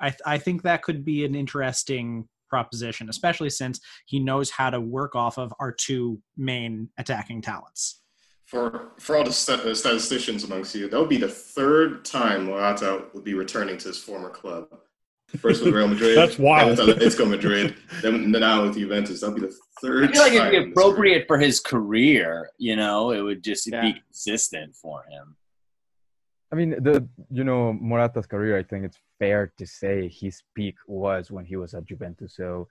[0.00, 4.80] I, I think that could be an interesting proposition, especially since he knows how to
[4.80, 8.02] work off of our two main attacking talents.
[8.46, 13.06] For for all the uh, statisticians amongst you, that would be the third time Morata
[13.12, 14.68] would be returning to his former club.
[15.40, 16.76] First with Real Madrid, That's wild.
[16.78, 19.20] Then with Atletico Madrid, then now with Juventus.
[19.20, 20.04] That'll be the third.
[20.04, 22.50] I third feel like it'd be appropriate for his career.
[22.58, 23.82] You know, it would just Yeah.
[23.82, 25.36] be consistent for him.
[26.52, 28.56] I mean, the you know Morata's career.
[28.56, 32.36] I think it's fair to say his peak was when he was at Juventus.
[32.36, 32.68] So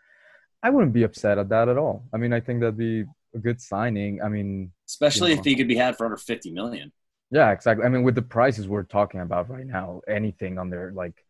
[0.62, 2.06] I wouldn't be upset at that at all.
[2.14, 3.04] I mean, I think that'd be
[3.36, 4.22] a good signing.
[4.22, 6.92] I mean, Especially you know, if he could be had for under 50 million.
[7.32, 7.84] Yeah, exactly.
[7.86, 11.23] I mean, with the prices we're talking about right now, anything under like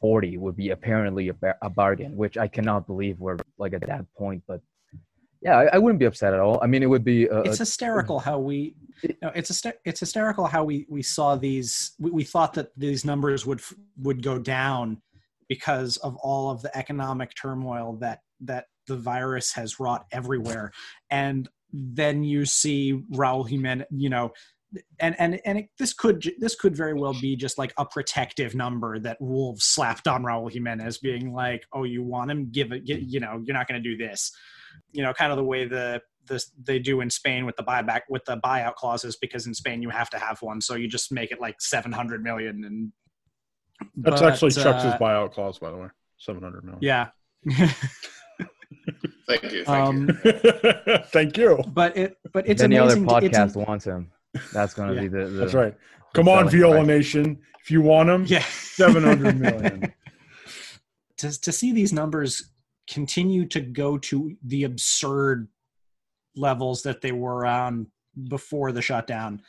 [0.00, 3.86] 40 would be apparently a, bar- a bargain, which I cannot believe we're like at
[3.86, 4.42] that point.
[4.46, 4.60] But
[5.40, 6.60] yeah, I, I wouldn't be upset at all.
[6.62, 7.26] I mean, it would be.
[7.26, 8.74] A, it's a- hysterical how we
[9.22, 13.04] no, it's hyster- it's hysterical how we we saw these we, we thought that these
[13.04, 13.60] numbers would
[14.02, 15.00] would go down
[15.48, 20.72] because of all of the economic turmoil that that the virus has wrought everywhere
[21.10, 24.32] and then you see Raul Jimenez you know
[25.00, 28.54] and and and it, this could this could very well be just like a protective
[28.54, 32.84] number that Wolves slapped on Raul Jimenez being like oh you want him give it
[32.84, 34.30] get, you know you're not going to do this
[34.92, 38.02] you know kind of the way the this they do in Spain with the buyback
[38.10, 41.10] with the buyout clauses because in Spain you have to have one so you just
[41.10, 42.92] make it like 700 million and
[43.96, 45.88] That's but, actually Chuck's uh, buyout clause, by the way.
[46.18, 46.82] Seven hundred million.
[46.82, 47.08] yeah
[49.28, 49.64] Thank you.
[49.64, 50.08] Thank um
[51.06, 51.62] Thank you.
[51.68, 54.10] but it but it's any other amazing to- it's podcast wants him.
[54.52, 55.00] That's going to Yeah.
[55.02, 55.38] be the, the.
[55.40, 55.74] That's right.
[56.14, 56.86] Come on, Viola price.
[56.86, 57.38] Nation.
[57.62, 58.44] If you want them, Yeah.
[58.48, 59.92] seven hundred million.
[61.18, 62.50] to, to see these numbers
[62.88, 65.48] continue to go to the absurd
[66.36, 67.86] levels that they were on
[68.28, 69.42] before the shutdown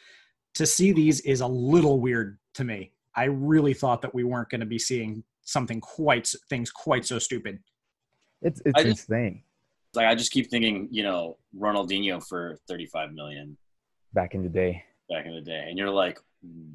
[0.55, 4.49] to see these is a little weird to me i really thought that we weren't
[4.49, 7.59] going to be seeing something quite things quite so stupid
[8.41, 9.43] It's it's I just- insane.
[9.95, 13.57] Like I just keep thinking, you know, Ronaldinho for 35 million
[14.13, 16.19] Back in the day, back in the day, and you're like,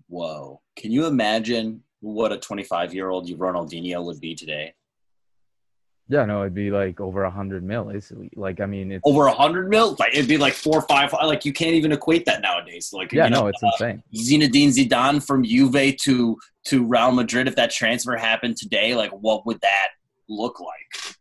[0.08, 0.60] whoa!
[0.76, 4.74] Can you imagine what a 25 year old Ronaldinho would be today?
[6.08, 7.88] yeah, no, it'd be like over a hundred mil.
[7.88, 9.96] It's like I mean, it's Over a hundred mil?
[9.98, 11.12] Like it'd be like four or five.
[11.12, 12.92] Like you can't even equate that nowadays.
[12.92, 14.02] Like yeah, you know, no, it's uh, insane.
[14.14, 17.48] Zinedine Zidane from Juve to to Real Madrid.
[17.48, 19.88] If that transfer happened today, like what would that
[20.28, 21.16] look like?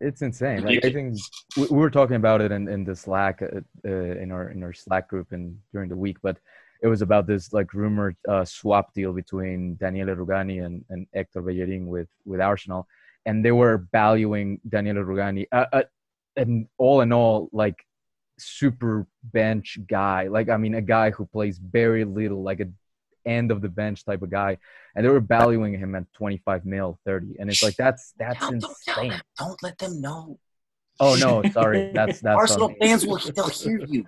[0.00, 0.64] It's insane.
[0.64, 1.18] Like I think
[1.56, 4.62] we, we were talking about it in, in the Slack uh, uh, in our in
[4.62, 6.38] our Slack group and during the week, but
[6.82, 11.42] it was about this like rumored uh, swap deal between Daniele Rugani and, and Hector
[11.42, 12.86] Bellerin with with Arsenal,
[13.26, 15.82] and they were valuing Daniele Rugani, uh, uh,
[16.36, 17.84] and all in all, like
[18.38, 20.28] super bench guy.
[20.28, 22.68] Like I mean, a guy who plays very little, like a
[23.26, 24.58] end of the bench type of guy,
[24.94, 29.20] and they were valuing him at 25 mil, 30, and it's like that's that's insane.
[29.38, 30.38] Don't let them know.
[30.98, 31.90] Oh no, sorry.
[31.94, 32.78] That's that's Arsenal on me.
[32.82, 34.04] fans will they'll hear you.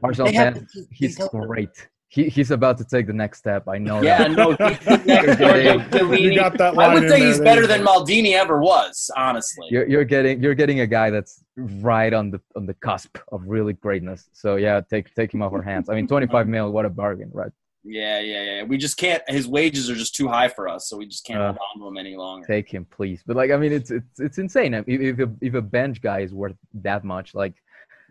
[0.00, 1.88] Arsenal They have to- He's they'll- great.
[2.08, 3.64] He, he's about to take the next step.
[3.66, 4.00] I know.
[4.00, 4.30] Yeah, that.
[4.30, 7.84] no, he's You got that I would say there, he's better you than.
[7.84, 9.66] Maldini ever was, honestly.
[9.70, 13.42] You're, you're getting you're getting a guy that's right on the on the cusp of
[13.44, 14.28] really greatness.
[14.32, 15.88] So yeah, take take him off our hands.
[15.90, 17.50] I mean, 25 mil, what a bargain, right?
[17.88, 18.62] Yeah, yeah, yeah.
[18.64, 19.22] We just can't.
[19.28, 21.80] His wages are just too high for us, so we just can't Uh, hold on
[21.80, 22.46] to him any longer.
[22.46, 23.22] Take him, please.
[23.24, 24.74] But like, I mean, it's it's it's insane.
[24.74, 27.54] If if a, if a bench guy is worth that much, like,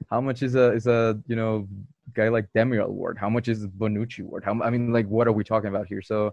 [0.09, 1.67] how much is a is a you know
[2.13, 3.17] guy like Demiral worth?
[3.17, 4.45] How much is Bonucci worth?
[4.45, 6.01] How I mean, like, what are we talking about here?
[6.01, 6.31] So,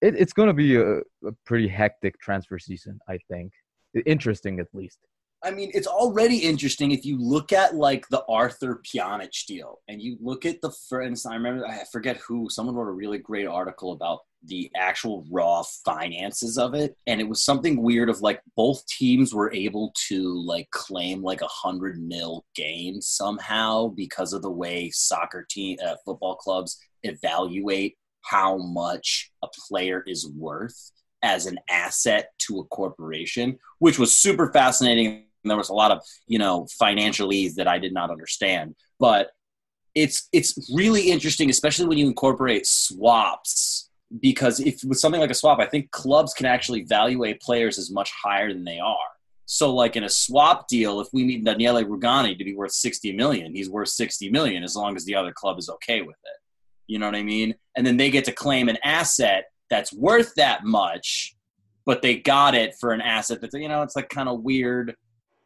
[0.00, 3.52] it, it's going to be a, a pretty hectic transfer season, I think.
[4.06, 4.98] Interesting, at least.
[5.44, 10.00] I mean, it's already interesting if you look at like the Arthur Pjanic deal, and
[10.00, 13.46] you look at the instance, I remember I forget who someone wrote a really great
[13.46, 18.40] article about the actual raw finances of it, and it was something weird of like
[18.56, 24.42] both teams were able to like claim like a hundred mil gain somehow because of
[24.42, 31.46] the way soccer team uh, football clubs evaluate how much a player is worth as
[31.46, 35.24] an asset to a corporation, which was super fascinating.
[35.42, 38.74] And there was a lot of, you know, financialese that I did not understand.
[38.98, 39.30] But
[39.94, 43.90] it's it's really interesting, especially when you incorporate swaps,
[44.20, 47.90] because if with something like a swap, I think clubs can actually evaluate players as
[47.90, 48.96] much higher than they are.
[49.46, 53.12] So like in a swap deal, if we need Daniele Rugani to be worth 60
[53.12, 56.38] million, he's worth 60 million as long as the other club is okay with it.
[56.86, 57.54] You know what I mean?
[57.76, 61.36] And then they get to claim an asset that's worth that much,
[61.84, 64.94] but they got it for an asset that's you know, it's like kind of weird.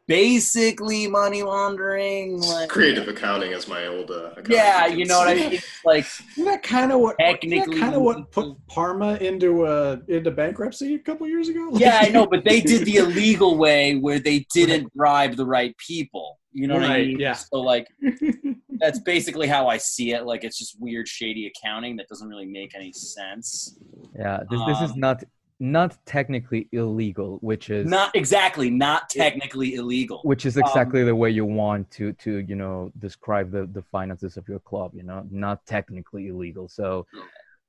[0.07, 2.39] Basically money laundering.
[2.41, 4.09] Like, Creative accounting is my old.
[4.09, 5.59] Uh, accounting yeah, you know what I mean?
[5.85, 10.31] Like Isn't that kind of what Technically- kind of what put Parma into uh into
[10.31, 11.69] bankruptcy a couple years ago?
[11.73, 15.75] yeah, I know, but they did the illegal way where they didn't bribe the right
[15.77, 16.39] people.
[16.53, 17.19] You know what I mean?
[17.19, 17.33] yeah.
[17.33, 17.87] So like
[18.79, 20.25] that's basically how I see it.
[20.25, 23.77] Like it's just weird, shady accounting that doesn't really make any sense.
[24.17, 25.23] Yeah, this this is Um, not
[25.59, 30.21] not technically illegal, which is Not exactly, not technically illegal.
[30.23, 33.81] which is Um, exactly the way you want to to you know describe the the
[33.81, 37.05] finances of your club you know not technically illegal so,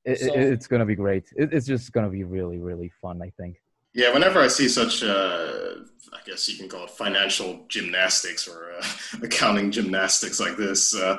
[0.04, 3.16] it, So- it- it's gonna be great it, it's just gonna be really really fun
[3.22, 3.56] i think
[3.94, 5.80] Yeah, whenever I see such, uh,
[6.18, 8.84] I guess you can call it financial gymnastics or uh,
[9.28, 11.16] accounting gymnastics like this, uh,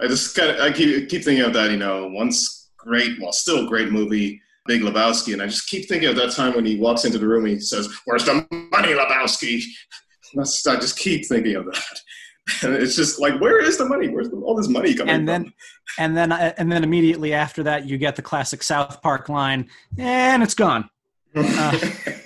[0.00, 1.68] I just kind of I keep keep thinking of that.
[1.74, 2.36] You know, once
[2.76, 4.28] great, well, still great movie,
[4.66, 7.26] Big Lebowski, and I just keep thinking of that time when he walks into the
[7.26, 9.62] room and he says, "Where's the money, Lebowski?"
[10.34, 12.00] That's, I just keep thinking of that,
[12.62, 14.08] and it's just like, where is the money?
[14.08, 15.52] Where's the, all this money coming and then from?
[15.98, 19.68] and then uh, and then immediately after that you get the classic south park line
[19.98, 20.88] and it's gone
[21.36, 21.78] uh,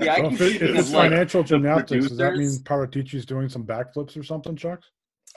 [0.00, 2.62] Yeah, I Well, keep if, it, if it's like, financial gymnastics, does that mean producers.
[2.62, 4.80] Paratici's doing some backflips or something, Chuck?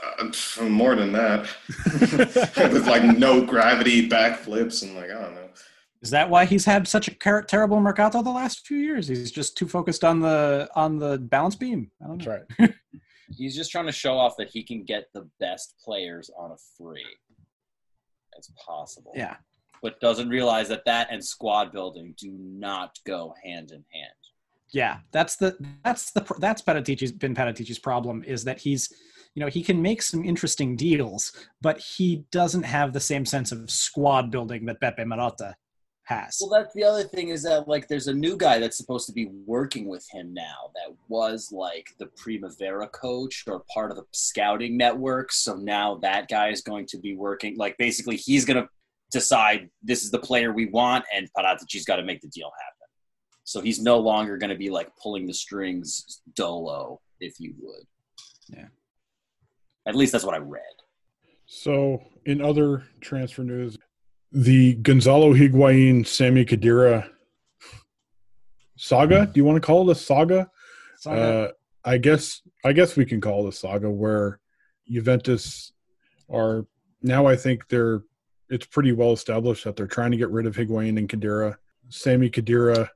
[0.01, 1.47] Uh, more than that,
[2.01, 5.43] with like no gravity backflips and like I don't know.
[6.04, 7.16] Is that why he's had such a
[7.47, 9.08] terrible mercato the last few years?
[9.08, 11.89] He's just too focused on the on the balance beam.
[12.04, 12.39] I don't know.
[12.60, 12.74] right.
[13.36, 16.56] He's just trying to show off that he can get the best players on a
[16.78, 17.06] free.
[18.38, 19.14] As possible.
[19.16, 19.38] yeah.
[19.82, 24.14] But doesn't realize that that and squad building do not go hand in hand.
[24.72, 27.36] Yeah, that's the that's the that's Paratici's been
[27.82, 28.91] problem is that he's
[29.36, 31.32] you know he can make some interesting deals,
[31.62, 35.54] but he doesn't have the same sense of squad building that Beppe Marotta
[36.04, 36.38] has.
[36.39, 39.14] Well, that's the other thing is that like there's a new guy that's supposed to
[39.14, 44.04] be working with him now that was like the Primavera coach or part of the
[44.12, 45.32] scouting network.
[45.32, 48.70] So now that guy is going to be working like basically he's going to
[49.12, 52.88] decide this is the player we want and Paratici's got to make the deal happen.
[53.45, 57.84] So he's no longer going to be like pulling the strings dolo if you would.
[58.49, 58.68] Yeah.
[59.86, 60.64] At least that's what I read.
[61.45, 63.78] So, in other transfer news,
[64.34, 67.07] the Gonzalo Higuain, Sami Khedira
[68.75, 69.27] saga.
[69.27, 70.49] Do you want to call it a saga?
[70.97, 71.21] Saga.
[71.21, 71.51] Uh,
[71.86, 74.39] I guess I guess we can call it a saga where
[74.89, 75.71] Juventus
[76.29, 76.65] are
[77.01, 77.27] now.
[77.27, 78.03] I think they're
[78.49, 81.57] it's pretty well established that they're trying to get rid of Higuain and Khedira.
[81.89, 82.89] Sami Khedira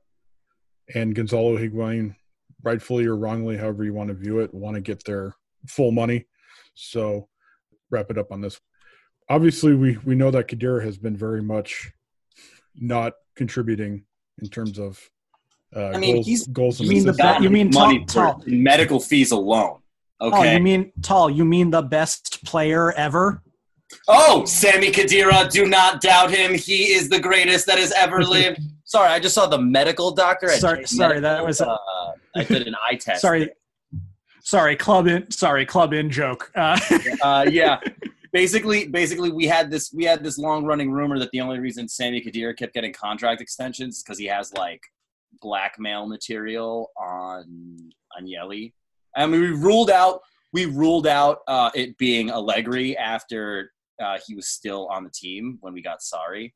[0.94, 2.16] and Gonzalo Higuain,
[2.62, 5.36] rightfully or wrongly, however you want to view it, want to get their
[5.66, 6.26] full money.
[6.74, 7.28] So
[7.90, 8.60] wrap it up on this.
[9.30, 11.90] Obviously, we we know that Khedira has been very much
[12.74, 14.04] not contributing
[14.40, 14.98] in terms of
[15.76, 17.38] uh, I mean, goals, he's goals and you mean the assists.
[17.38, 19.80] be- you mean money tall, for medical fees alone.
[20.20, 20.54] Oh, Okay.
[20.56, 21.28] you mean tall?
[21.30, 23.42] You mean the best player ever?
[24.06, 26.54] Oh, Sami Khedira, do not doubt him.
[26.54, 28.60] He is the greatest that has ever lived.
[28.84, 30.50] Sorry, I just saw the medical doctor.
[30.50, 33.20] At Sorry- J sorry, that was a- Uh, I did an eye test.
[33.26, 33.50] Sorry,
[34.42, 35.30] sorry, club in.
[35.30, 36.50] Sorry, club in joke.
[36.54, 36.78] Uh,
[37.22, 37.78] Uh, yeah.
[38.32, 41.88] Basically, basically, we had this we had this long running rumor that the only reason
[41.88, 44.82] Sami Khedira kept getting contract extensions is because he has like
[45.40, 48.72] blackmail material on Agnelli.
[49.16, 50.20] I mean, we ruled out
[50.52, 53.72] we ruled out uh, it being Allegri after
[54.02, 56.54] uh, he was still on the team when we got sorry,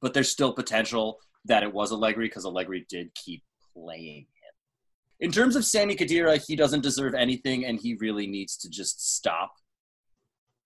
[0.00, 3.42] but there's still potential that it was Allegri because Allegri did keep
[3.74, 4.26] playing him.
[5.20, 9.14] In terms of Sami Khedira, he doesn't deserve anything, and he really needs to just
[9.14, 9.52] stop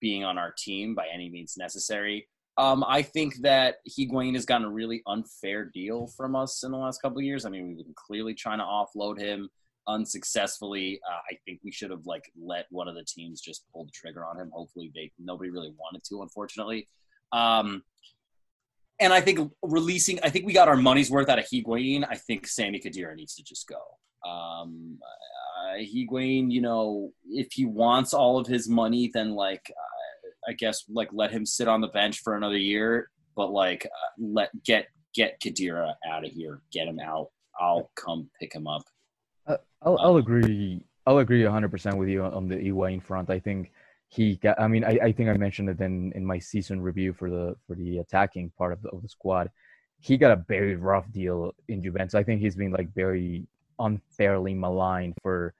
[0.00, 2.28] being on our team by any means necessary.
[2.56, 6.78] Um, I think that Higuain has gotten a really unfair deal from us in the
[6.78, 7.44] last couple of years.
[7.44, 9.48] I mean, we've been clearly trying to offload him
[9.86, 11.00] unsuccessfully.
[11.08, 13.92] Uh, I think we should have like let one of the teams just pull the
[13.92, 14.50] trigger on him.
[14.52, 16.88] Hopefully, they nobody really wanted to, unfortunately.
[17.30, 17.84] Um,
[19.00, 22.04] and I think releasing, I think we got our money's worth out of Higuain.
[22.08, 23.80] I think Sami Khedira needs to just go.
[24.26, 30.50] Um, uh, Higuain, you know, if he wants all of his money, then like, uh,
[30.50, 33.10] I guess like let him sit on the bench for another year.
[33.36, 36.62] But like, uh, let get get Khedira out of here.
[36.72, 37.28] Get him out.
[37.60, 38.82] I'll come pick him up.
[39.46, 40.84] Uh, I'll, I'll agree.
[41.06, 43.30] I'll agree 100% with you on, the Higuain front.
[43.30, 43.72] I think
[44.08, 44.60] he got.
[44.60, 47.56] I mean, I, I think I mentioned it in, in my season review for the
[47.66, 49.50] for the attacking part of the, of the squad.
[50.00, 52.14] He got a very rough deal in Juventus.
[52.14, 53.46] I think he's been like very
[53.78, 55.54] unfairly maligned for,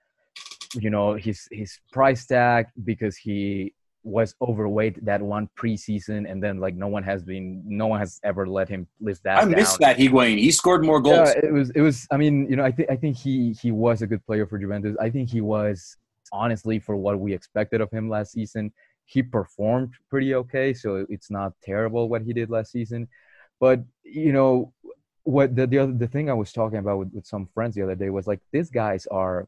[0.73, 6.59] you know, his his price tag because he was overweight that one preseason, and then
[6.59, 9.39] like no one has been, no one has ever let him live that.
[9.39, 9.89] I missed down.
[9.89, 10.37] that Higuain.
[10.37, 11.29] He scored more goals.
[11.29, 11.69] Yeah, it was.
[11.71, 12.07] It was.
[12.11, 14.57] I mean, you know, I think I think he he was a good player for
[14.57, 14.95] Juventus.
[14.99, 15.97] I think he was
[16.31, 18.71] honestly for what we expected of him last season.
[19.05, 23.07] He performed pretty okay, so it's not terrible what he did last season.
[23.59, 24.73] But you know,
[25.23, 27.83] what the the other the thing I was talking about with, with some friends the
[27.83, 29.47] other day was like these guys are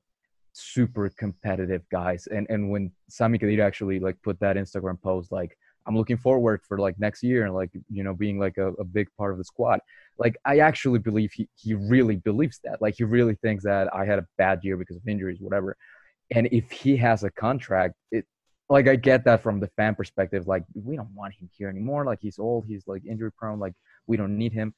[0.53, 5.57] super competitive guys, and and when Sami Khedira actually like put that Instagram post like
[5.88, 8.84] I'm looking forward for like next year and like you know being like a, a
[8.84, 9.80] big part of the squad.
[10.17, 12.82] Like I actually believe he he really believes that.
[12.82, 15.76] Like he really thinks that I had a bad year because of injuries, whatever.
[16.34, 18.26] And if he has a contract, it
[18.69, 20.47] like I get that from the fan perspective.
[20.47, 22.05] Like we don't want him here anymore.
[22.05, 23.59] Like he's old, he's like injury prone.
[23.59, 23.74] Like
[24.07, 24.74] we don't need him.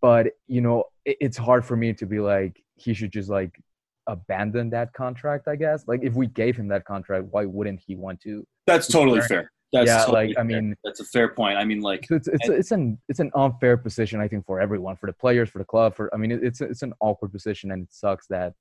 [0.00, 3.60] But you know, it, it's hard for me to be like he should just like
[4.06, 5.48] abandon that contract.
[5.48, 8.46] I guess like if we gave him that contract, why wouldn't he want to?
[8.66, 9.50] That's totally fair.
[9.72, 11.56] That's yeah, totally like I mean, that's a fair point.
[11.56, 14.44] I mean, like so it's it's, and- it's an it's an unfair position I think
[14.44, 15.94] for everyone, for the players, for the club.
[15.94, 18.54] For I mean, it, it's it's an awkward position, and it sucks that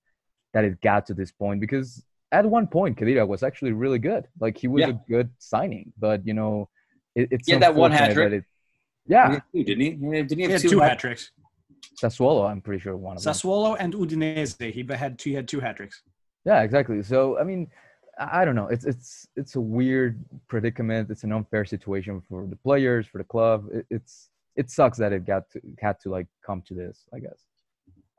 [0.54, 4.28] that it got to this point because at one point Khedira was actually really good.
[4.40, 4.90] Like he was Yeah.
[4.90, 6.70] a good signing, but you know,
[7.16, 8.44] it, it's had that one hat trick.
[9.10, 10.22] That it- yeah, He two, didn't he?
[10.24, 11.32] Didn't he have He had two, two hat- hat tricks.
[12.02, 13.34] Sassuolo, I'm pretty sure one of them.
[13.34, 14.72] Sassuolo and Udinese.
[14.74, 16.02] He had two, he had two hat tricks.
[16.46, 17.04] Yeah, exactly.
[17.04, 17.68] So I mean,
[18.18, 18.68] I I don't know.
[18.68, 21.10] It's it's it's a weird predicament.
[21.10, 23.68] It's an unfair situation for the players, for the club.
[23.72, 27.06] It, it's it sucks that it got to had to like come to this.
[27.14, 27.46] I guess.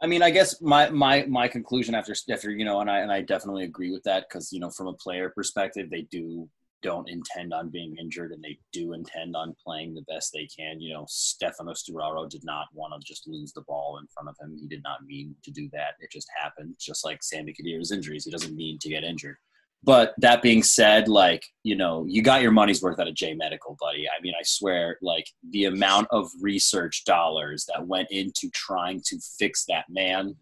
[0.03, 3.13] I mean, I guess my my my conclusion after after you know, and I and
[3.13, 6.49] I definitely agree with that because you know, from a player perspective, they do
[6.83, 10.81] don't intend on being injured and they do intend on playing the best they can.
[10.81, 14.37] You know, Stefano Sturaro did not want to just lose the ball in front of
[14.41, 14.57] him.
[14.59, 15.95] He did not mean to do that.
[16.01, 16.75] It just happened.
[16.79, 19.37] Just like Sami Khedira's injuries, he doesn't mean to get injured.
[19.83, 23.33] But that being said, like, you know, you got your money's worth out of J
[23.35, 24.07] Medical, buddy.
[24.07, 29.19] I mean, I swear, like, the amount of research dollars that went into trying to
[29.39, 30.37] fix that man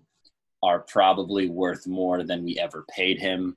[0.62, 3.56] are probably worth more than we ever paid him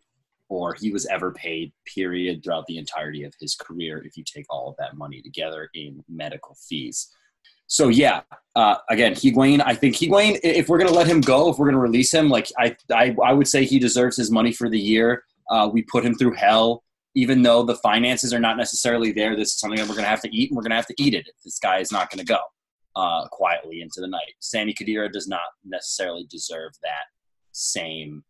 [0.51, 4.45] or he was ever paid, period, throughout the entirety of his career if you take
[4.49, 7.09] all of that money together in medical fees.
[7.67, 8.23] So yeah,
[8.57, 9.63] uh, again, Higuain.
[9.65, 10.41] I think Higuain.
[10.43, 13.31] If we're gonna let him go, if we're gonna release him, like I, I, I
[13.31, 15.23] would say he deserves his money for the year.
[15.49, 16.83] Uh, we put him through hell,
[17.15, 19.37] even though the finances are not necessarily there.
[19.37, 21.13] This is something that we're gonna have to eat, and we're gonna have to eat
[21.13, 21.29] it.
[21.29, 22.39] If this guy is not gonna go
[22.97, 27.05] uh, quietly into the night, Sandy Khedira does not necessarily deserve that
[27.53, 28.25] same,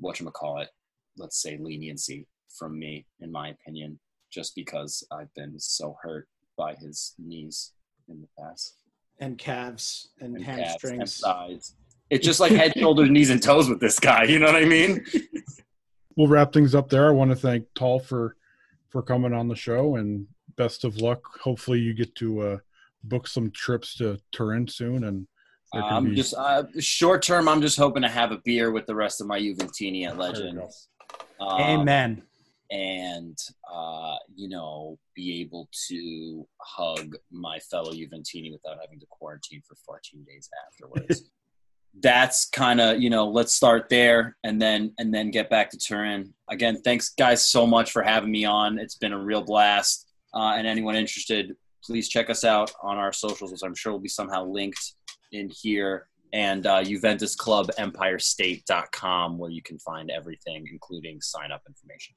[0.00, 0.70] what call it,
[1.16, 2.26] let's say leniency
[2.58, 3.98] from me, in my opinion,
[4.32, 7.72] just because I've been so hurt by his knees
[8.08, 8.76] in the past.
[9.20, 11.14] And calves and, And calves and hamstrings.
[11.14, 11.74] sides.
[12.10, 14.24] It's just like head, shoulders, knees, and toes with this guy.
[14.24, 15.04] You know what I mean?
[16.16, 17.08] We'll wrap things up there.
[17.08, 18.36] I want to thank Tal for
[18.88, 21.20] for coming on the show and best of luck.
[21.42, 22.58] Hopefully, you get to uh,
[23.04, 25.26] book some trips to Turin soon and.
[25.74, 27.50] I'm be- just uh, short term.
[27.50, 30.88] I'm just hoping to have a beer with the rest of my Juventini at Legends.
[31.40, 32.22] Um, Amen.
[32.70, 33.38] and
[33.72, 39.76] uh, you know be able to hug my fellow Juventini without having to quarantine for
[39.86, 41.24] 14 days afterwards.
[42.02, 45.78] That's kind of you know let's start there and then and then get back to
[45.78, 46.80] Turin again.
[46.82, 48.78] Thanks guys so much for having me on.
[48.78, 50.06] It's been a real blast.
[50.34, 53.98] Uh, and anyone interested, please check us out on our socials, which I'm sure will
[53.98, 54.92] be somehow linked
[55.32, 56.08] in here.
[56.32, 57.70] And uh, Juventus Club
[59.38, 62.14] where you can find everything, including sign up information.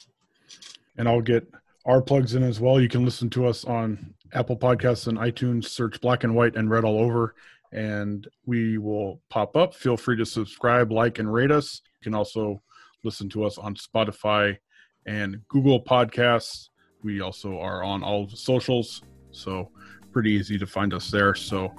[0.97, 1.47] and I'll get
[1.85, 2.79] our plugs in as well.
[2.81, 5.65] You can listen to us on Apple Podcasts and iTunes.
[5.65, 7.35] Search Black and White and Red all over,
[7.71, 9.73] and we will pop up.
[9.73, 11.81] Feel free to subscribe, like, and rate us.
[11.99, 12.61] You can also
[13.03, 14.57] listen to us on Spotify
[15.05, 16.69] and Google Podcasts.
[17.03, 19.01] We also are on all the socials,
[19.31, 19.71] so
[20.11, 21.33] pretty easy to find us there.
[21.33, 21.71] So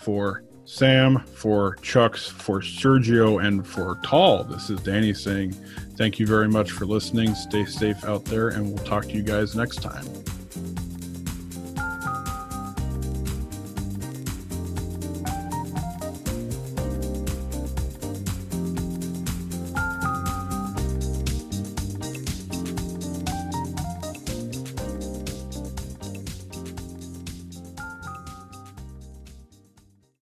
[0.00, 5.52] for Sam, for Chucks, for Sergio, and for Tal, this is Danny saying
[5.96, 7.34] thank you very much for listening.
[7.34, 10.06] Stay safe out there, and we'll talk to you guys next time.